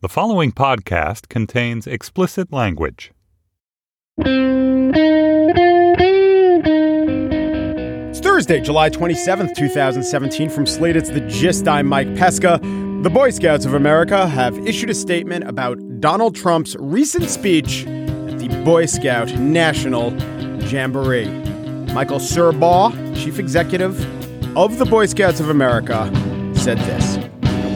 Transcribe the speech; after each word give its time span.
The 0.00 0.08
following 0.08 0.52
podcast 0.52 1.28
contains 1.28 1.88
explicit 1.88 2.52
language. 2.52 3.10
It's 8.06 8.20
Thursday, 8.20 8.60
July 8.60 8.90
27th, 8.90 9.56
2017. 9.56 10.50
From 10.50 10.66
Slate, 10.66 10.94
it's 10.94 11.10
The 11.10 11.22
Gist. 11.22 11.66
I'm 11.66 11.88
Mike 11.88 12.14
Pesca. 12.14 12.60
The 13.02 13.10
Boy 13.10 13.30
Scouts 13.30 13.64
of 13.64 13.74
America 13.74 14.28
have 14.28 14.56
issued 14.64 14.90
a 14.90 14.94
statement 14.94 15.48
about 15.48 15.80
Donald 16.00 16.36
Trump's 16.36 16.76
recent 16.78 17.28
speech 17.28 17.84
at 17.84 18.38
the 18.38 18.46
Boy 18.64 18.86
Scout 18.86 19.34
National 19.34 20.12
Jamboree. 20.62 21.28
Michael 21.92 22.20
Surbaugh, 22.20 22.92
chief 23.16 23.40
executive 23.40 23.98
of 24.56 24.78
the 24.78 24.84
Boy 24.84 25.06
Scouts 25.06 25.40
of 25.40 25.48
America, 25.48 26.08
said 26.54 26.78
this 26.78 27.18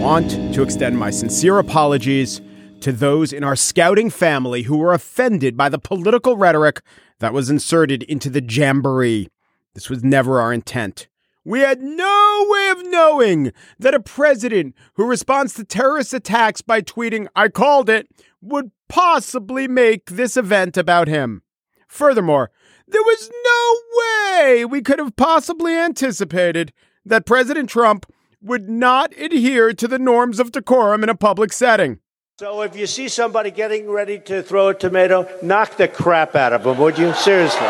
want 0.03 0.53
to 0.53 0.65
extend 0.65 0.99
my 0.99 1.11
sincere 1.11 1.61
apologies 1.61 2.41
to 2.81 2.91
those 2.91 3.33
in 3.33 3.45
our 3.45 3.55
scouting 3.55 4.11
family 4.11 4.63
who 4.63 4.77
were 4.77 4.93
offended 4.93 5.57
by 5.57 5.69
the 5.69 5.79
political 5.79 6.37
rhetoric 6.37 6.83
that 7.21 7.33
was 7.33 7.49
inserted 7.49 8.03
into 8.03 8.29
the 8.29 8.43
Jamboree. 8.43 9.29
This 9.75 9.89
was 9.89 10.03
never 10.03 10.41
our 10.41 10.53
intent. 10.53 11.07
We 11.45 11.61
had 11.61 11.81
no 11.81 12.47
way 12.49 12.71
of 12.71 12.85
knowing 12.87 13.53
that 13.79 13.95
a 13.95 14.01
president 14.01 14.75
who 14.95 15.07
responds 15.07 15.55
to 15.55 15.63
terrorist 15.63 16.13
attacks 16.13 16.63
by 16.63 16.81
tweeting, 16.81 17.29
I 17.37 17.49
called 17.49 17.89
it, 17.89 18.09
would 18.41 18.73
possibly 18.89 19.69
make 19.69 20.07
this 20.07 20.37
event 20.37 20.77
about 20.77 21.07
him. 21.07 21.43
Furthermore, 21.87 22.51
there 22.89 23.03
was 23.03 23.31
no 23.45 24.43
way 24.43 24.65
we 24.65 24.83
could 24.83 24.99
have 24.99 25.15
possibly 25.15 25.77
anticipated 25.77 26.73
that 27.07 27.25
President 27.25 27.71
Trump 27.71 28.13
would 28.43 28.69
not 28.69 29.13
adhere 29.19 29.73
to 29.73 29.89
the 29.89 29.99
norms 29.99 30.41
of 30.41 30.53
decorum 30.53 31.03
in 31.03 31.09
a 31.09 31.15
public 31.15 31.53
setting. 31.53 32.01
So 32.39 32.63
if 32.63 32.75
you 32.77 32.87
see 32.87 33.09
somebody 33.09 33.51
getting 33.51 33.89
ready 33.89 34.19
to 34.21 34.43
throw 34.43 34.69
a 34.69 34.75
tomato, 34.75 35.29
knock 35.43 35.77
the 35.77 35.87
crap 35.87 36.35
out 36.35 36.53
of 36.53 36.65
them, 36.65 36.79
would 36.79 36.99
you? 36.99 37.13
Seriously. 37.15 37.69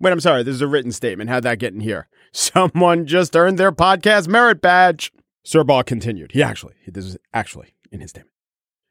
Wait, 0.00 0.10
I'm 0.10 0.20
sorry. 0.20 0.42
This 0.42 0.54
is 0.54 0.62
a 0.62 0.66
written 0.68 0.92
statement. 0.92 1.30
How'd 1.30 1.42
that 1.44 1.58
get 1.58 1.74
in 1.74 1.80
here? 1.80 2.08
Someone 2.32 3.06
just 3.06 3.36
earned 3.36 3.58
their 3.58 3.72
podcast 3.72 4.28
merit 4.28 4.60
badge. 4.60 5.12
Surbaugh 5.46 5.84
continued. 5.84 6.32
He 6.32 6.42
actually, 6.42 6.74
this 6.86 7.04
is 7.04 7.16
actually 7.32 7.74
in 7.92 8.00
his 8.00 8.10
statement. 8.10 8.33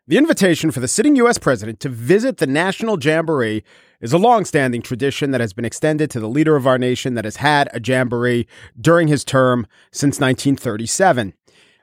The 0.05 0.17
invitation 0.17 0.69
for 0.69 0.81
the 0.81 0.89
sitting 0.89 1.15
U.S. 1.15 1.37
president 1.37 1.79
to 1.79 1.87
visit 1.87 2.35
the 2.35 2.45
National 2.45 3.01
Jamboree 3.01 3.63
is 4.01 4.11
a 4.11 4.17
long-standing 4.17 4.81
tradition 4.81 5.31
that 5.31 5.39
has 5.39 5.53
been 5.53 5.63
extended 5.63 6.11
to 6.11 6.19
the 6.19 6.27
leader 6.27 6.57
of 6.57 6.67
our 6.67 6.77
nation 6.77 7.13
that 7.13 7.23
has 7.23 7.37
had 7.37 7.69
a 7.73 7.79
jamboree 7.79 8.45
during 8.77 9.07
his 9.07 9.23
term 9.23 9.65
since 9.93 10.19
1937. 10.19 11.33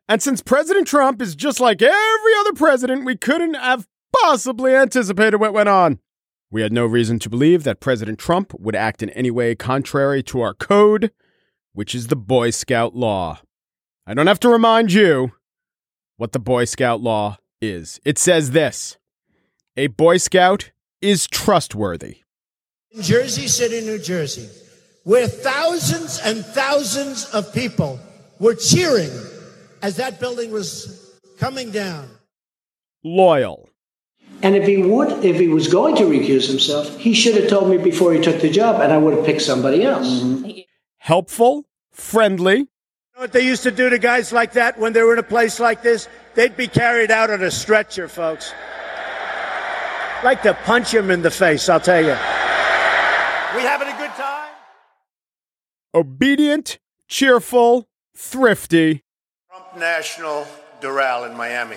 And 0.06 0.22
since 0.22 0.42
President 0.42 0.86
Trump 0.86 1.22
is 1.22 1.34
just 1.34 1.60
like 1.60 1.80
every 1.80 2.34
other 2.40 2.52
president, 2.52 3.06
we 3.06 3.16
couldn't 3.16 3.54
have 3.54 3.88
possibly 4.12 4.74
anticipated 4.74 5.38
what 5.38 5.54
went 5.54 5.70
on. 5.70 5.98
We 6.50 6.60
had 6.60 6.74
no 6.74 6.84
reason 6.84 7.20
to 7.20 7.30
believe 7.30 7.64
that 7.64 7.80
President 7.80 8.18
Trump 8.18 8.52
would 8.60 8.76
act 8.76 9.02
in 9.02 9.08
any 9.10 9.30
way 9.30 9.54
contrary 9.54 10.22
to 10.24 10.42
our 10.42 10.52
code, 10.52 11.10
which 11.72 11.94
is 11.94 12.08
the 12.08 12.16
Boy 12.16 12.50
Scout 12.50 12.94
law. 12.94 13.40
I 14.06 14.12
don't 14.12 14.26
have 14.26 14.40
to 14.40 14.50
remind 14.50 14.92
you 14.92 15.32
what 16.18 16.32
the 16.32 16.38
Boy 16.38 16.66
Scout 16.66 17.00
law 17.00 17.38
is. 17.60 18.00
It 18.04 18.18
says 18.18 18.50
this 18.52 18.96
A 19.76 19.88
Boy 19.88 20.16
Scout 20.16 20.70
is 21.00 21.26
trustworthy. 21.26 22.18
In 22.92 23.02
Jersey 23.02 23.48
City, 23.48 23.80
New 23.82 23.98
Jersey, 23.98 24.48
where 25.04 25.28
thousands 25.28 26.20
and 26.24 26.44
thousands 26.44 27.26
of 27.26 27.52
people 27.52 28.00
were 28.38 28.54
cheering 28.54 29.10
as 29.82 29.96
that 29.96 30.20
building 30.20 30.50
was 30.50 31.18
coming 31.38 31.70
down. 31.70 32.08
Loyal. 33.02 33.68
And 34.42 34.56
if 34.56 34.66
he 34.66 34.78
would, 34.78 35.24
if 35.24 35.38
he 35.38 35.48
was 35.48 35.68
going 35.68 35.96
to 35.96 36.04
recuse 36.04 36.48
himself, 36.48 36.96
he 36.96 37.12
should 37.12 37.36
have 37.36 37.48
told 37.48 37.70
me 37.70 37.76
before 37.76 38.12
he 38.12 38.20
took 38.20 38.40
the 38.40 38.50
job, 38.50 38.80
and 38.80 38.92
I 38.92 38.96
would 38.96 39.14
have 39.14 39.26
picked 39.26 39.42
somebody 39.42 39.84
else. 39.84 40.08
Mm-hmm. 40.08 40.60
Helpful, 40.96 41.66
friendly, 41.90 42.56
You 42.56 42.64
know 42.64 42.68
what 43.20 43.32
they 43.32 43.44
used 43.44 43.64
to 43.64 43.70
do 43.70 43.90
to 43.90 43.98
guys 43.98 44.32
like 44.32 44.52
that 44.52 44.78
when 44.78 44.94
they 44.94 45.02
were 45.02 45.12
in 45.12 45.18
a 45.18 45.22
place 45.22 45.60
like 45.60 45.82
this? 45.82 46.08
They'd 46.34 46.56
be 46.56 46.66
carried 46.66 47.10
out 47.10 47.28
on 47.28 47.42
a 47.42 47.50
stretcher, 47.50 48.08
folks. 48.08 48.54
Like 50.24 50.40
to 50.42 50.54
punch 50.64 50.94
him 50.94 51.10
in 51.10 51.20
the 51.20 51.30
face, 51.30 51.68
I'll 51.68 51.80
tell 51.80 52.00
you. 52.00 52.16
We 53.54 53.62
having 53.62 53.88
a 53.88 53.98
good 53.98 54.10
time? 54.12 54.48
obedient, 55.94 56.78
cheerful, 57.08 57.88
thrifty. 58.16 59.02
Trump 59.50 59.76
National 59.76 60.46
Doral 60.80 61.28
in 61.30 61.36
Miami. 61.36 61.76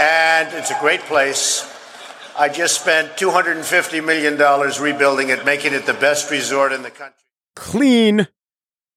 And 0.00 0.52
it's 0.54 0.72
a 0.72 0.80
great 0.80 1.00
place. 1.02 1.68
I 2.36 2.48
just 2.48 2.80
spent 2.80 3.16
$250 3.16 4.04
million 4.04 4.36
rebuilding 4.82 5.28
it, 5.28 5.44
making 5.44 5.74
it 5.74 5.86
the 5.86 5.94
best 5.94 6.30
resort 6.32 6.72
in 6.72 6.82
the 6.82 6.90
country. 6.90 7.14
clean 7.54 8.26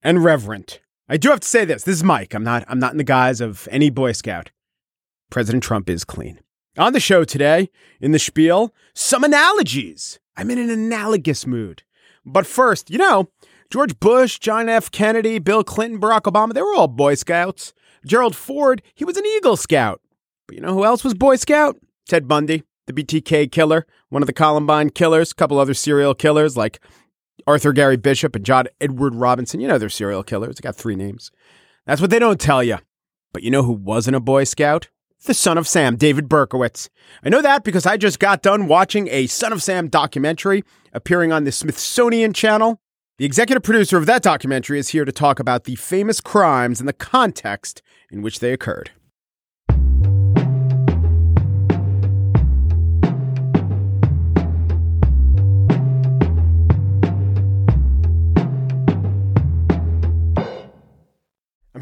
and 0.01 0.23
reverent. 0.23 0.79
I 1.07 1.17
do 1.17 1.29
have 1.29 1.39
to 1.41 1.47
say 1.47 1.65
this. 1.65 1.83
This 1.83 1.97
is 1.97 2.03
Mike. 2.03 2.33
I'm 2.33 2.43
not 2.43 2.65
I'm 2.67 2.79
not 2.79 2.91
in 2.91 2.97
the 2.97 3.03
guise 3.03 3.39
of 3.39 3.67
any 3.71 3.89
Boy 3.89 4.11
Scout. 4.11 4.51
President 5.29 5.63
Trump 5.63 5.89
is 5.89 6.03
clean. 6.03 6.39
On 6.77 6.93
the 6.93 6.99
show 6.99 7.23
today, 7.23 7.69
in 8.01 8.11
the 8.11 8.19
spiel, 8.19 8.73
some 8.93 9.23
analogies. 9.23 10.19
I'm 10.35 10.49
in 10.49 10.57
an 10.57 10.69
analogous 10.69 11.45
mood. 11.45 11.83
But 12.25 12.47
first, 12.47 12.89
you 12.89 12.97
know, 12.97 13.29
George 13.69 13.99
Bush, 13.99 14.39
John 14.39 14.67
F. 14.67 14.91
Kennedy, 14.91 15.39
Bill 15.39 15.63
Clinton, 15.63 16.01
Barack 16.01 16.23
Obama, 16.23 16.53
they 16.53 16.61
were 16.61 16.75
all 16.75 16.87
Boy 16.87 17.15
Scouts. 17.15 17.73
Gerald 18.05 18.35
Ford, 18.35 18.81
he 18.93 19.05
was 19.05 19.15
an 19.15 19.25
Eagle 19.25 19.57
Scout. 19.57 20.01
But 20.47 20.55
you 20.55 20.61
know 20.61 20.73
who 20.73 20.85
else 20.85 21.03
was 21.03 21.13
Boy 21.13 21.35
Scout? 21.35 21.77
Ted 22.07 22.27
Bundy, 22.27 22.63
the 22.87 22.93
BTK 22.93 23.51
killer, 23.51 23.85
one 24.09 24.23
of 24.23 24.27
the 24.27 24.33
Columbine 24.33 24.89
killers, 24.89 25.31
a 25.31 25.35
couple 25.35 25.59
other 25.59 25.73
serial 25.73 26.15
killers 26.15 26.57
like 26.57 26.79
Arthur 27.47 27.73
Gary 27.73 27.97
Bishop 27.97 28.35
and 28.35 28.45
John 28.45 28.67
Edward 28.81 29.15
Robinson. 29.15 29.59
You 29.59 29.67
know 29.67 29.77
they're 29.77 29.89
serial 29.89 30.23
killers. 30.23 30.55
They 30.55 30.63
got 30.63 30.75
three 30.75 30.95
names. 30.95 31.31
That's 31.85 32.01
what 32.01 32.09
they 32.09 32.19
don't 32.19 32.39
tell 32.39 32.63
you. 32.63 32.77
But 33.33 33.43
you 33.43 33.51
know 33.51 33.63
who 33.63 33.73
wasn't 33.73 34.15
a 34.15 34.19
Boy 34.19 34.45
Scout? 34.45 34.89
The 35.25 35.33
Son 35.33 35.57
of 35.57 35.67
Sam, 35.67 35.95
David 35.95 36.29
Berkowitz. 36.29 36.89
I 37.23 37.29
know 37.29 37.41
that 37.41 37.63
because 37.63 37.85
I 37.85 37.97
just 37.97 38.19
got 38.19 38.41
done 38.43 38.67
watching 38.67 39.07
a 39.09 39.27
Son 39.27 39.51
of 39.51 39.63
Sam 39.63 39.87
documentary 39.87 40.63
appearing 40.93 41.31
on 41.31 41.43
the 41.43 41.51
Smithsonian 41.51 42.31
Channel. 42.31 42.79
The 43.17 43.25
executive 43.25 43.63
producer 43.63 43.97
of 43.97 44.05
that 44.05 44.21
documentary 44.21 44.77
is 44.77 44.89
here 44.89 45.05
to 45.05 45.11
talk 45.11 45.39
about 45.39 45.63
the 45.63 45.75
famous 45.75 46.21
crimes 46.21 46.79
and 46.79 46.87
the 46.87 46.93
context 46.93 47.81
in 48.11 48.21
which 48.21 48.39
they 48.39 48.53
occurred. 48.53 48.91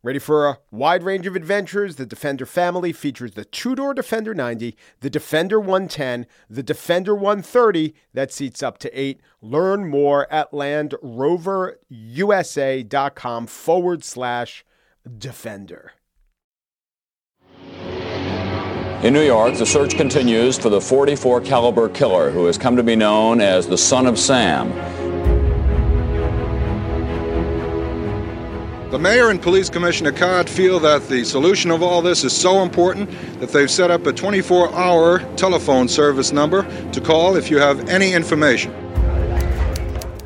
Ready 0.00 0.20
for 0.20 0.46
a 0.46 0.60
wide 0.70 1.02
range 1.02 1.26
of 1.26 1.34
adventures? 1.34 1.96
The 1.96 2.06
Defender 2.06 2.46
family 2.46 2.92
features 2.92 3.32
the 3.32 3.44
two 3.44 3.74
door 3.74 3.94
Defender 3.94 4.32
90, 4.32 4.76
the 5.00 5.10
Defender 5.10 5.58
110, 5.58 6.24
the 6.48 6.62
Defender 6.62 7.16
130 7.16 7.96
that 8.14 8.32
seats 8.32 8.62
up 8.62 8.78
to 8.78 8.88
eight. 8.98 9.20
Learn 9.42 9.88
more 9.88 10.32
at 10.32 10.52
LandRoverUSA.com 10.52 13.46
forward 13.48 14.04
slash 14.04 14.64
Defender. 15.18 15.94
In 19.02 19.12
New 19.12 19.22
York, 19.22 19.56
the 19.56 19.66
search 19.66 19.96
continues 19.96 20.56
for 20.58 20.70
the 20.70 20.80
44 20.80 21.40
caliber 21.40 21.88
killer 21.88 22.30
who 22.30 22.46
has 22.46 22.56
come 22.56 22.76
to 22.76 22.84
be 22.84 22.94
known 22.94 23.40
as 23.40 23.66
the 23.66 23.78
Son 23.78 24.06
of 24.06 24.16
Sam. 24.16 24.70
The 28.90 28.98
mayor 28.98 29.28
and 29.28 29.42
police 29.42 29.68
commissioner 29.68 30.12
Codd 30.12 30.48
feel 30.48 30.80
that 30.80 31.08
the 31.08 31.22
solution 31.22 31.70
of 31.70 31.82
all 31.82 32.00
this 32.00 32.24
is 32.24 32.34
so 32.34 32.62
important 32.62 33.10
that 33.38 33.50
they've 33.50 33.70
set 33.70 33.90
up 33.90 34.06
a 34.06 34.14
24 34.14 34.74
hour 34.74 35.18
telephone 35.36 35.88
service 35.88 36.32
number 36.32 36.62
to 36.92 37.00
call 37.02 37.36
if 37.36 37.50
you 37.50 37.58
have 37.58 37.86
any 37.90 38.14
information. 38.14 38.87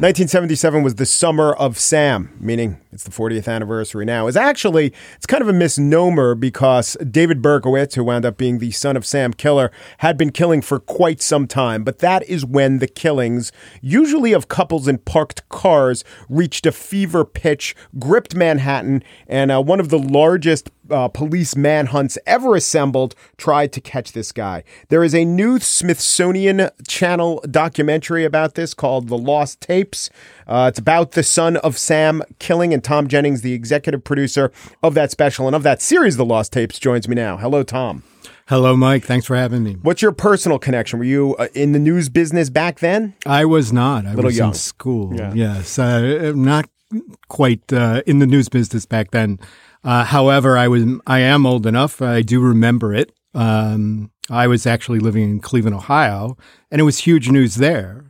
1977 0.02 0.82
was 0.82 0.96
the 0.96 1.06
summer 1.06 1.52
of 1.52 1.78
Sam, 1.78 2.36
meaning 2.40 2.80
it's 2.90 3.04
the 3.04 3.12
40th 3.12 3.46
anniversary 3.46 4.04
now. 4.04 4.26
Is 4.26 4.36
actually 4.36 4.92
it's 5.14 5.26
kind 5.26 5.40
of 5.40 5.48
a 5.48 5.52
misnomer 5.52 6.34
because 6.34 6.96
David 7.08 7.40
Berkowitz, 7.40 7.94
who 7.94 8.02
wound 8.02 8.24
up 8.24 8.36
being 8.36 8.58
the 8.58 8.72
son 8.72 8.96
of 8.96 9.06
Sam 9.06 9.32
killer, 9.32 9.70
had 9.98 10.18
been 10.18 10.32
killing 10.32 10.60
for 10.60 10.80
quite 10.80 11.22
some 11.22 11.46
time. 11.46 11.84
But 11.84 12.00
that 12.00 12.28
is 12.28 12.44
when 12.44 12.80
the 12.80 12.88
killings, 12.88 13.52
usually 13.80 14.32
of 14.32 14.48
couples 14.48 14.88
in 14.88 14.98
parked 14.98 15.48
cars, 15.50 16.02
reached 16.28 16.66
a 16.66 16.72
fever 16.72 17.24
pitch, 17.24 17.76
gripped 18.00 18.34
Manhattan, 18.34 19.04
and 19.28 19.52
uh, 19.52 19.62
one 19.62 19.78
of 19.78 19.90
the 19.90 20.00
largest 20.00 20.68
uh, 20.92 21.08
police 21.08 21.56
manhunts 21.56 22.18
ever 22.26 22.54
assembled 22.54 23.14
tried 23.36 23.72
to 23.72 23.80
catch 23.80 24.12
this 24.12 24.30
guy. 24.30 24.62
There 24.88 25.02
is 25.02 25.14
a 25.14 25.24
new 25.24 25.58
Smithsonian 25.58 26.68
Channel 26.86 27.42
documentary 27.50 28.24
about 28.24 28.54
this 28.54 28.74
called 28.74 29.08
The 29.08 29.18
Lost 29.18 29.60
Tapes. 29.60 30.10
Uh, 30.46 30.66
it's 30.68 30.78
about 30.78 31.12
the 31.12 31.22
son 31.22 31.56
of 31.58 31.78
Sam 31.78 32.22
killing, 32.38 32.72
and 32.74 32.84
Tom 32.84 33.08
Jennings, 33.08 33.42
the 33.42 33.52
executive 33.54 34.04
producer 34.04 34.52
of 34.82 34.94
that 34.94 35.10
special 35.10 35.46
and 35.46 35.56
of 35.56 35.62
that 35.62 35.80
series, 35.82 36.16
The 36.16 36.24
Lost 36.24 36.52
Tapes, 36.52 36.78
joins 36.78 37.08
me 37.08 37.14
now. 37.14 37.36
Hello, 37.36 37.62
Tom. 37.62 38.02
Hello, 38.48 38.76
Mike. 38.76 39.04
Thanks 39.04 39.24
for 39.24 39.36
having 39.36 39.62
me. 39.62 39.74
What's 39.82 40.02
your 40.02 40.12
personal 40.12 40.58
connection? 40.58 40.98
Were 40.98 41.04
you 41.06 41.36
uh, 41.36 41.48
in 41.54 41.72
the 41.72 41.78
news 41.78 42.08
business 42.08 42.50
back 42.50 42.80
then? 42.80 43.14
I 43.24 43.44
was 43.44 43.72
not. 43.72 44.04
I 44.04 44.10
Little 44.10 44.24
was 44.24 44.36
young. 44.36 44.48
in 44.50 44.54
school. 44.54 45.14
Yeah. 45.14 45.32
Yes, 45.32 45.78
uh, 45.78 46.32
not 46.34 46.68
quite 47.28 47.72
uh, 47.72 48.02
in 48.06 48.18
the 48.18 48.26
news 48.26 48.48
business 48.48 48.84
back 48.84 49.12
then. 49.12 49.38
Uh, 49.84 50.04
however, 50.04 50.56
I 50.56 50.68
was. 50.68 50.84
I 51.06 51.20
am 51.20 51.46
old 51.46 51.66
enough. 51.66 52.00
I 52.00 52.22
do 52.22 52.40
remember 52.40 52.94
it. 52.94 53.12
Um, 53.34 54.10
I 54.30 54.46
was 54.46 54.66
actually 54.66 55.00
living 55.00 55.24
in 55.24 55.40
Cleveland, 55.40 55.74
Ohio, 55.74 56.36
and 56.70 56.80
it 56.80 56.84
was 56.84 56.98
huge 56.98 57.30
news 57.30 57.56
there 57.56 58.04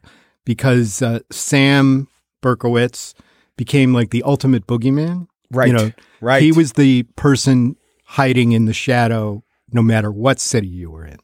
because 0.45 1.01
uh, 1.01 1.21
Sam 1.31 2.09
Berkowitz 2.43 3.15
became 3.57 3.95
like 3.95 4.11
the 4.11 4.23
ultimate 4.25 4.67
boogeyman. 4.67 5.29
Right. 5.51 5.69
You 5.69 5.75
know, 5.75 5.93
Right. 6.23 6.41
He 6.41 6.53
was 6.53 6.75
the 6.75 7.03
person 7.17 7.77
hiding 8.05 8.53
in 8.53 8.67
the 8.67 8.73
shadow, 8.73 9.43
no 9.73 9.83
matter 9.83 10.11
what 10.13 10.39
city 10.39 10.69
you 10.69 10.89
were 10.89 11.05
in, 11.05 11.19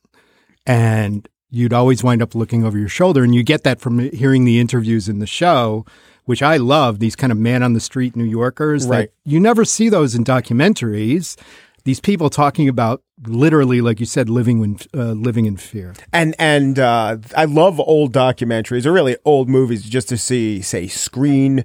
and 0.67 1.29
you'd 1.51 1.73
always 1.73 2.03
wind 2.03 2.21
up 2.21 2.35
looking 2.35 2.65
over 2.65 2.77
your 2.77 2.89
shoulder, 2.89 3.23
and 3.23 3.33
you 3.33 3.45
get 3.45 3.63
that 3.63 3.81
from 3.81 4.01
hearing 4.11 4.45
the 4.45 4.59
interviews 4.59 5.09
in 5.09 5.21
the 5.21 5.27
show. 5.27 5.87
Which 6.29 6.43
I 6.43 6.59
love, 6.59 6.99
these 6.99 7.17
kind 7.17 7.33
of 7.33 7.39
man 7.39 7.63
on 7.63 7.73
the 7.73 7.81
street 7.81 8.15
New 8.15 8.25
Yorkers. 8.25 8.87
that 8.87 8.91
Right. 8.91 9.11
you 9.25 9.41
never 9.41 9.65
see 9.65 9.89
those 9.89 10.15
in 10.15 10.25
documentaries. 10.25 11.37
These 11.85 12.01
people 12.01 12.29
talking 12.29 12.69
about 12.69 13.03
literally, 13.27 13.81
like 13.81 13.99
you 13.99 14.05
said, 14.05 14.29
living 14.29 14.63
in 14.63 14.79
uh, 14.93 15.13
living 15.13 15.47
in 15.47 15.57
fear. 15.57 15.95
And 16.13 16.35
and 16.39 16.79
uh, 16.79 17.17
I 17.35 17.47
love 17.47 17.81
old 17.81 18.13
documentaries 18.13 18.85
or 18.85 18.93
really 18.93 19.17
old 19.25 19.49
movies 19.49 19.89
just 19.89 20.11
to 20.11 20.19
see, 20.19 20.61
say, 20.61 20.87
screen, 20.87 21.65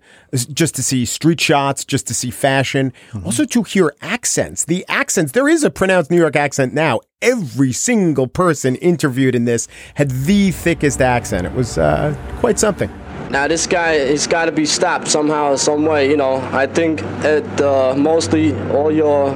just 0.54 0.76
to 0.76 0.84
see 0.84 1.04
street 1.04 1.42
shots, 1.42 1.84
just 1.84 2.08
to 2.08 2.14
see 2.14 2.32
fashion, 2.32 2.94
also 3.26 3.44
to 3.44 3.64
hear 3.64 3.94
accents. 4.02 4.64
The 4.64 4.86
accents. 4.88 5.34
There 5.34 5.50
is 5.50 5.66
a 5.66 5.70
pronounced 5.70 6.10
New 6.10 6.20
York 6.20 6.38
accent 6.38 6.74
now. 6.74 7.02
Every 7.22 7.74
single 7.74 8.28
person 8.28 8.76
interviewed 8.78 9.36
in 9.36 9.44
this 9.44 9.68
had 9.96 10.10
the 10.10 10.52
thickest 10.52 11.02
accent. 11.02 11.48
It 11.48 11.54
was 11.54 11.78
uh, 11.78 12.16
quite 12.40 12.60
something. 12.60 12.90
Now 13.34 13.48
this 13.48 13.66
guy 13.66 14.10
he's 14.10 14.28
got 14.28 14.46
to 14.46 14.52
be 14.52 14.64
stopped 14.64 15.08
somehow, 15.08 15.56
some 15.56 15.86
way. 15.86 16.08
You 16.08 16.18
know, 16.18 16.36
I 16.54 16.68
think 16.68 17.02
at 17.26 17.60
uh, 17.60 17.96
mostly 17.98 18.54
all 18.70 18.92
your 18.92 19.34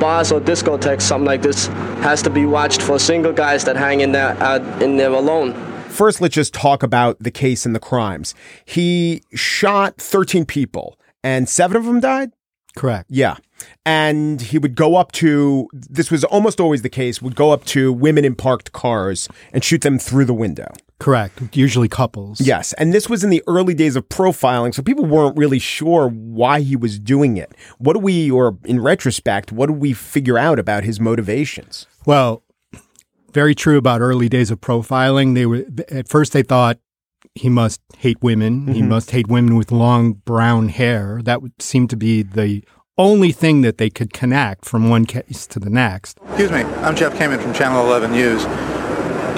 bars 0.00 0.32
or 0.32 0.40
discotheques, 0.40 1.02
something 1.02 1.24
like 1.24 1.42
this, 1.42 1.68
has 2.02 2.20
to 2.22 2.30
be 2.30 2.46
watched 2.46 2.82
for 2.82 2.98
single 2.98 3.32
guys 3.32 3.64
that 3.64 3.76
hang 3.76 4.00
in 4.00 4.10
there 4.10 4.30
out 4.42 4.82
in 4.82 4.96
there 4.96 5.12
alone. 5.12 5.54
First, 5.88 6.20
let's 6.20 6.34
just 6.34 6.52
talk 6.52 6.82
about 6.82 7.16
the 7.20 7.30
case 7.30 7.64
and 7.64 7.76
the 7.76 7.80
crimes. 7.80 8.34
He 8.64 9.22
shot 9.34 9.98
13 9.98 10.44
people, 10.44 10.98
and 11.22 11.48
seven 11.48 11.76
of 11.76 11.84
them 11.84 12.00
died. 12.00 12.32
Correct. 12.76 13.06
Yeah. 13.08 13.36
And 13.86 14.40
he 14.40 14.58
would 14.58 14.74
go 14.74 14.96
up 14.96 15.12
to, 15.12 15.68
this 15.72 16.10
was 16.10 16.24
almost 16.24 16.60
always 16.60 16.82
the 16.82 16.88
case, 16.88 17.22
would 17.22 17.34
go 17.36 17.52
up 17.52 17.64
to 17.66 17.92
women 17.92 18.24
in 18.24 18.34
parked 18.34 18.72
cars 18.72 19.28
and 19.52 19.64
shoot 19.64 19.82
them 19.82 19.98
through 19.98 20.24
the 20.26 20.34
window. 20.34 20.72
Correct. 21.00 21.54
Usually 21.56 21.88
couples. 21.88 22.40
Yes. 22.40 22.72
And 22.74 22.92
this 22.92 23.08
was 23.08 23.22
in 23.22 23.30
the 23.30 23.42
early 23.46 23.72
days 23.74 23.94
of 23.96 24.08
profiling, 24.08 24.74
so 24.74 24.82
people 24.82 25.04
weren't 25.06 25.36
really 25.36 25.58
sure 25.60 26.08
why 26.08 26.60
he 26.60 26.74
was 26.76 26.98
doing 26.98 27.36
it. 27.36 27.52
What 27.78 27.92
do 27.92 28.00
we, 28.00 28.30
or 28.30 28.58
in 28.64 28.80
retrospect, 28.80 29.52
what 29.52 29.66
do 29.66 29.72
we 29.72 29.92
figure 29.92 30.36
out 30.38 30.58
about 30.58 30.82
his 30.84 30.98
motivations? 30.98 31.86
Well, 32.04 32.42
very 33.32 33.54
true 33.54 33.76
about 33.78 34.00
early 34.00 34.28
days 34.28 34.50
of 34.50 34.60
profiling. 34.60 35.34
They 35.34 35.46
were 35.46 35.64
at 35.90 36.08
first 36.08 36.32
they 36.32 36.42
thought 36.42 36.78
he 37.34 37.48
must 37.48 37.80
hate 37.98 38.20
women. 38.22 38.66
He 38.68 38.80
Mm-hmm. 38.80 38.88
must 38.88 39.10
hate 39.12 39.28
women 39.28 39.54
with 39.56 39.70
long 39.70 40.14
brown 40.14 40.68
hair. 40.68 41.20
That 41.22 41.42
would 41.42 41.60
seem 41.60 41.86
to 41.88 41.96
be 41.96 42.22
the 42.22 42.64
only 42.96 43.30
thing 43.30 43.60
that 43.60 43.78
they 43.78 43.90
could 43.90 44.12
connect 44.12 44.64
from 44.64 44.88
one 44.88 45.04
case 45.04 45.46
to 45.48 45.60
the 45.60 45.70
next. 45.70 46.18
Excuse 46.30 46.50
me, 46.50 46.62
I'm 46.82 46.96
Jeff 46.96 47.12
Kamen 47.14 47.40
from 47.40 47.52
Channel 47.54 47.84
11 47.86 48.10
News. 48.10 48.44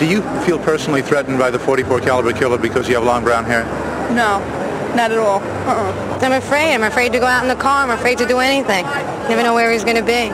Do 0.01 0.07
you 0.07 0.23
feel 0.47 0.59
personally 0.59 1.03
threatened 1.03 1.39
by 1.39 1.51
the 1.51 1.59
44 1.59 2.01
caliber 2.01 2.33
killer 2.33 2.57
because 2.57 2.89
you 2.89 2.95
have 2.95 3.05
long 3.05 3.23
brown 3.23 3.45
hair? 3.45 3.65
No, 4.15 4.39
not 4.97 5.13
at 5.13 5.19
all. 5.19 5.41
Uh-uh. 5.41 6.19
I'm 6.23 6.33
afraid. 6.33 6.73
I'm 6.73 6.85
afraid 6.85 7.13
to 7.13 7.19
go 7.19 7.27
out 7.27 7.43
in 7.43 7.51
the 7.51 7.63
car. 7.63 7.83
I'm 7.83 7.91
afraid 7.91 8.17
to 8.19 8.27
do 8.27 8.39
anything. 8.39 8.85
Never 9.29 9.43
know 9.43 9.53
where 9.53 9.71
he's 9.71 9.85
going 9.85 9.97
to 9.97 10.03
be. 10.03 10.31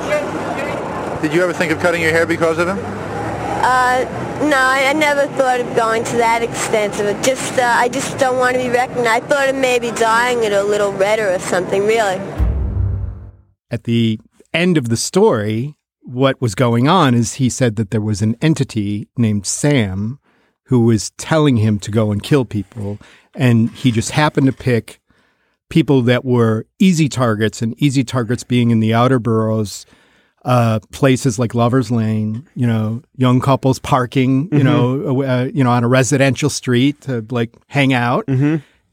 Did 1.21 1.35
you 1.35 1.43
ever 1.43 1.53
think 1.53 1.73
of 1.73 1.81
cutting 1.81 2.01
your 2.01 2.13
hair 2.13 2.27
because 2.27 2.59
of 2.59 2.69
him? 2.69 2.79
Uh, 2.79 4.05
no, 4.49 4.57
I, 4.57 4.87
I 4.87 4.93
never 4.93 5.27
thought 5.37 5.59
of 5.59 5.75
going 5.75 6.05
to 6.05 6.17
that 6.19 6.43
extent 6.43 7.01
of 7.01 7.07
it. 7.07 7.25
Just, 7.25 7.59
uh, 7.59 7.63
I 7.63 7.89
just 7.89 8.19
don't 8.19 8.39
want 8.39 8.55
to 8.57 8.63
be 8.63 8.69
recognized. 8.69 9.09
I 9.09 9.21
thought 9.27 9.49
of 9.49 9.57
maybe 9.57 9.91
dyeing 9.91 10.45
it 10.45 10.53
a 10.53 10.63
little 10.63 10.93
redder 10.93 11.35
or 11.35 11.41
something, 11.41 11.85
really. 11.85 12.21
At 13.71 13.83
the 13.83 14.21
end 14.55 14.77
of 14.77 14.91
the 14.91 14.97
story, 14.97 15.76
what 16.07 16.41
was 16.41 16.55
going 16.55 16.89
on 16.89 17.15
is 17.15 17.35
he 17.35 17.51
said 17.51 17.77
that 17.77 17.91
there 17.91 18.01
was 18.01 18.23
an 18.23 18.37
entity 18.41 19.09
named 19.19 19.45
Sam 19.45 20.19
who 20.65 20.85
was 20.85 21.11
telling 21.11 21.57
him 21.57 21.79
to 21.81 21.91
go 21.91 22.11
and 22.11 22.23
kill 22.23 22.45
people. 22.45 22.99
And 23.35 23.71
he 23.71 23.91
just 23.91 24.13
happened 24.13 24.47
to 24.47 24.53
pick 24.53 25.01
people 25.69 26.03
that 26.03 26.25
were 26.25 26.65
easy 26.79 27.09
targets, 27.09 27.61
and 27.61 27.75
easy 27.83 28.05
targets 28.05 28.45
being 28.45 28.71
in 28.71 28.79
the 28.81 28.95
outer 28.95 29.19
boroughs, 29.19 29.85
uh, 30.45 30.79
places 30.93 31.41
like 31.41 31.57
Lovers 31.57 31.91
Lane, 31.91 32.49
you 32.55 32.67
know, 32.69 33.03
young 33.17 33.41
couples 33.41 33.81
parking, 33.81 34.49
you 34.53 34.63
know, 34.63 35.23
uh, 35.23 35.49
you 35.53 35.65
know, 35.65 35.71
on 35.71 35.83
a 35.83 35.89
residential 35.89 36.49
street 36.51 37.01
to 37.03 37.27
like 37.31 37.53
hang 37.67 37.93
out. 37.93 38.25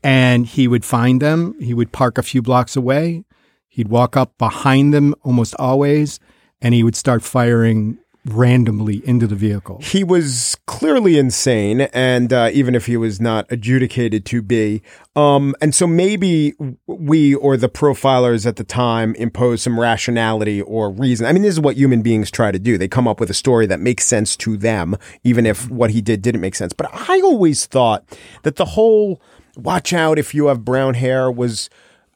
And 0.04 0.48
he 0.48 0.68
would 0.68 0.84
find 0.84 1.22
them. 1.22 1.56
He 1.62 1.74
would 1.76 1.92
park 1.92 2.18
a 2.18 2.24
few 2.24 2.42
blocks 2.42 2.76
away. 2.76 3.24
He'd 3.70 3.88
walk 3.88 4.18
up 4.18 4.38
behind 4.38 4.94
them 4.94 5.16
almost 5.22 5.56
always, 5.60 6.20
and 6.64 6.74
he 6.74 6.82
would 6.82 6.96
start 6.96 7.22
firing 7.22 8.00
randomly 8.26 9.06
into 9.06 9.28
the 9.28 9.36
vehicle. 9.36 9.80
He 9.82 10.04
was 10.04 10.58
clearly 10.66 11.18
insane, 11.18 11.82
and 11.94 12.32
uh, 12.32 12.50
even 12.54 12.74
if 12.74 12.86
he 12.86 12.96
was 12.96 13.20
not 13.20 13.46
adjudicated 13.50 14.26
to 14.28 14.42
be. 14.42 14.82
Um, 15.16 15.56
and 15.62 15.76
so 15.76 15.86
maybe 15.86 16.54
we 16.88 17.36
or 17.36 17.58
the 17.58 17.70
profilers 17.70 18.46
at 18.46 18.56
the 18.56 18.64
time 18.64 19.14
impose 19.16 19.62
some 19.62 19.78
rationality 19.78 20.62
or 20.62 20.90
reason. 20.90 21.28
I 21.28 21.34
mean, 21.34 21.44
this 21.44 21.54
is 21.54 21.60
what 21.60 21.76
human 21.76 22.02
beings 22.02 22.32
try 22.32 22.52
to 22.52 22.60
do. 22.60 22.78
They 22.78 22.88
come 22.88 23.08
up 23.08 23.20
with 23.20 23.30
a 23.30 23.36
story 23.36 23.66
that 23.68 23.82
makes 23.82 24.08
sense 24.08 24.38
to 24.38 24.56
them, 24.56 24.96
even 25.24 25.46
if 25.46 25.70
what 25.70 25.92
he 25.92 26.02
did 26.02 26.22
didn't 26.22 26.42
make 26.42 26.56
sense. 26.56 26.72
But 26.72 26.90
I 26.94 27.20
always 27.22 27.66
thought 27.66 28.06
that 28.44 28.56
the 28.56 28.66
whole 28.66 29.22
watch 29.58 29.92
out 29.92 30.18
if 30.18 30.34
you 30.34 30.48
have 30.48 30.64
brown 30.64 30.94
hair 30.94 31.30
was 31.30 31.70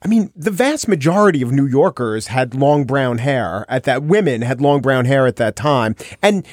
I 0.03 0.07
mean, 0.07 0.31
the 0.35 0.51
vast 0.51 0.87
majority 0.87 1.41
of 1.41 1.51
New 1.51 1.65
Yorkers 1.65 2.27
had 2.27 2.53
long 2.53 2.85
brown 2.85 3.17
hair 3.17 3.65
at 3.67 3.83
that. 3.83 4.03
Women 4.03 4.41
had 4.41 4.61
long 4.61 4.81
brown 4.81 5.05
hair 5.05 5.25
at 5.25 5.37
that 5.37 5.55
time, 5.55 5.95
and 6.21 6.45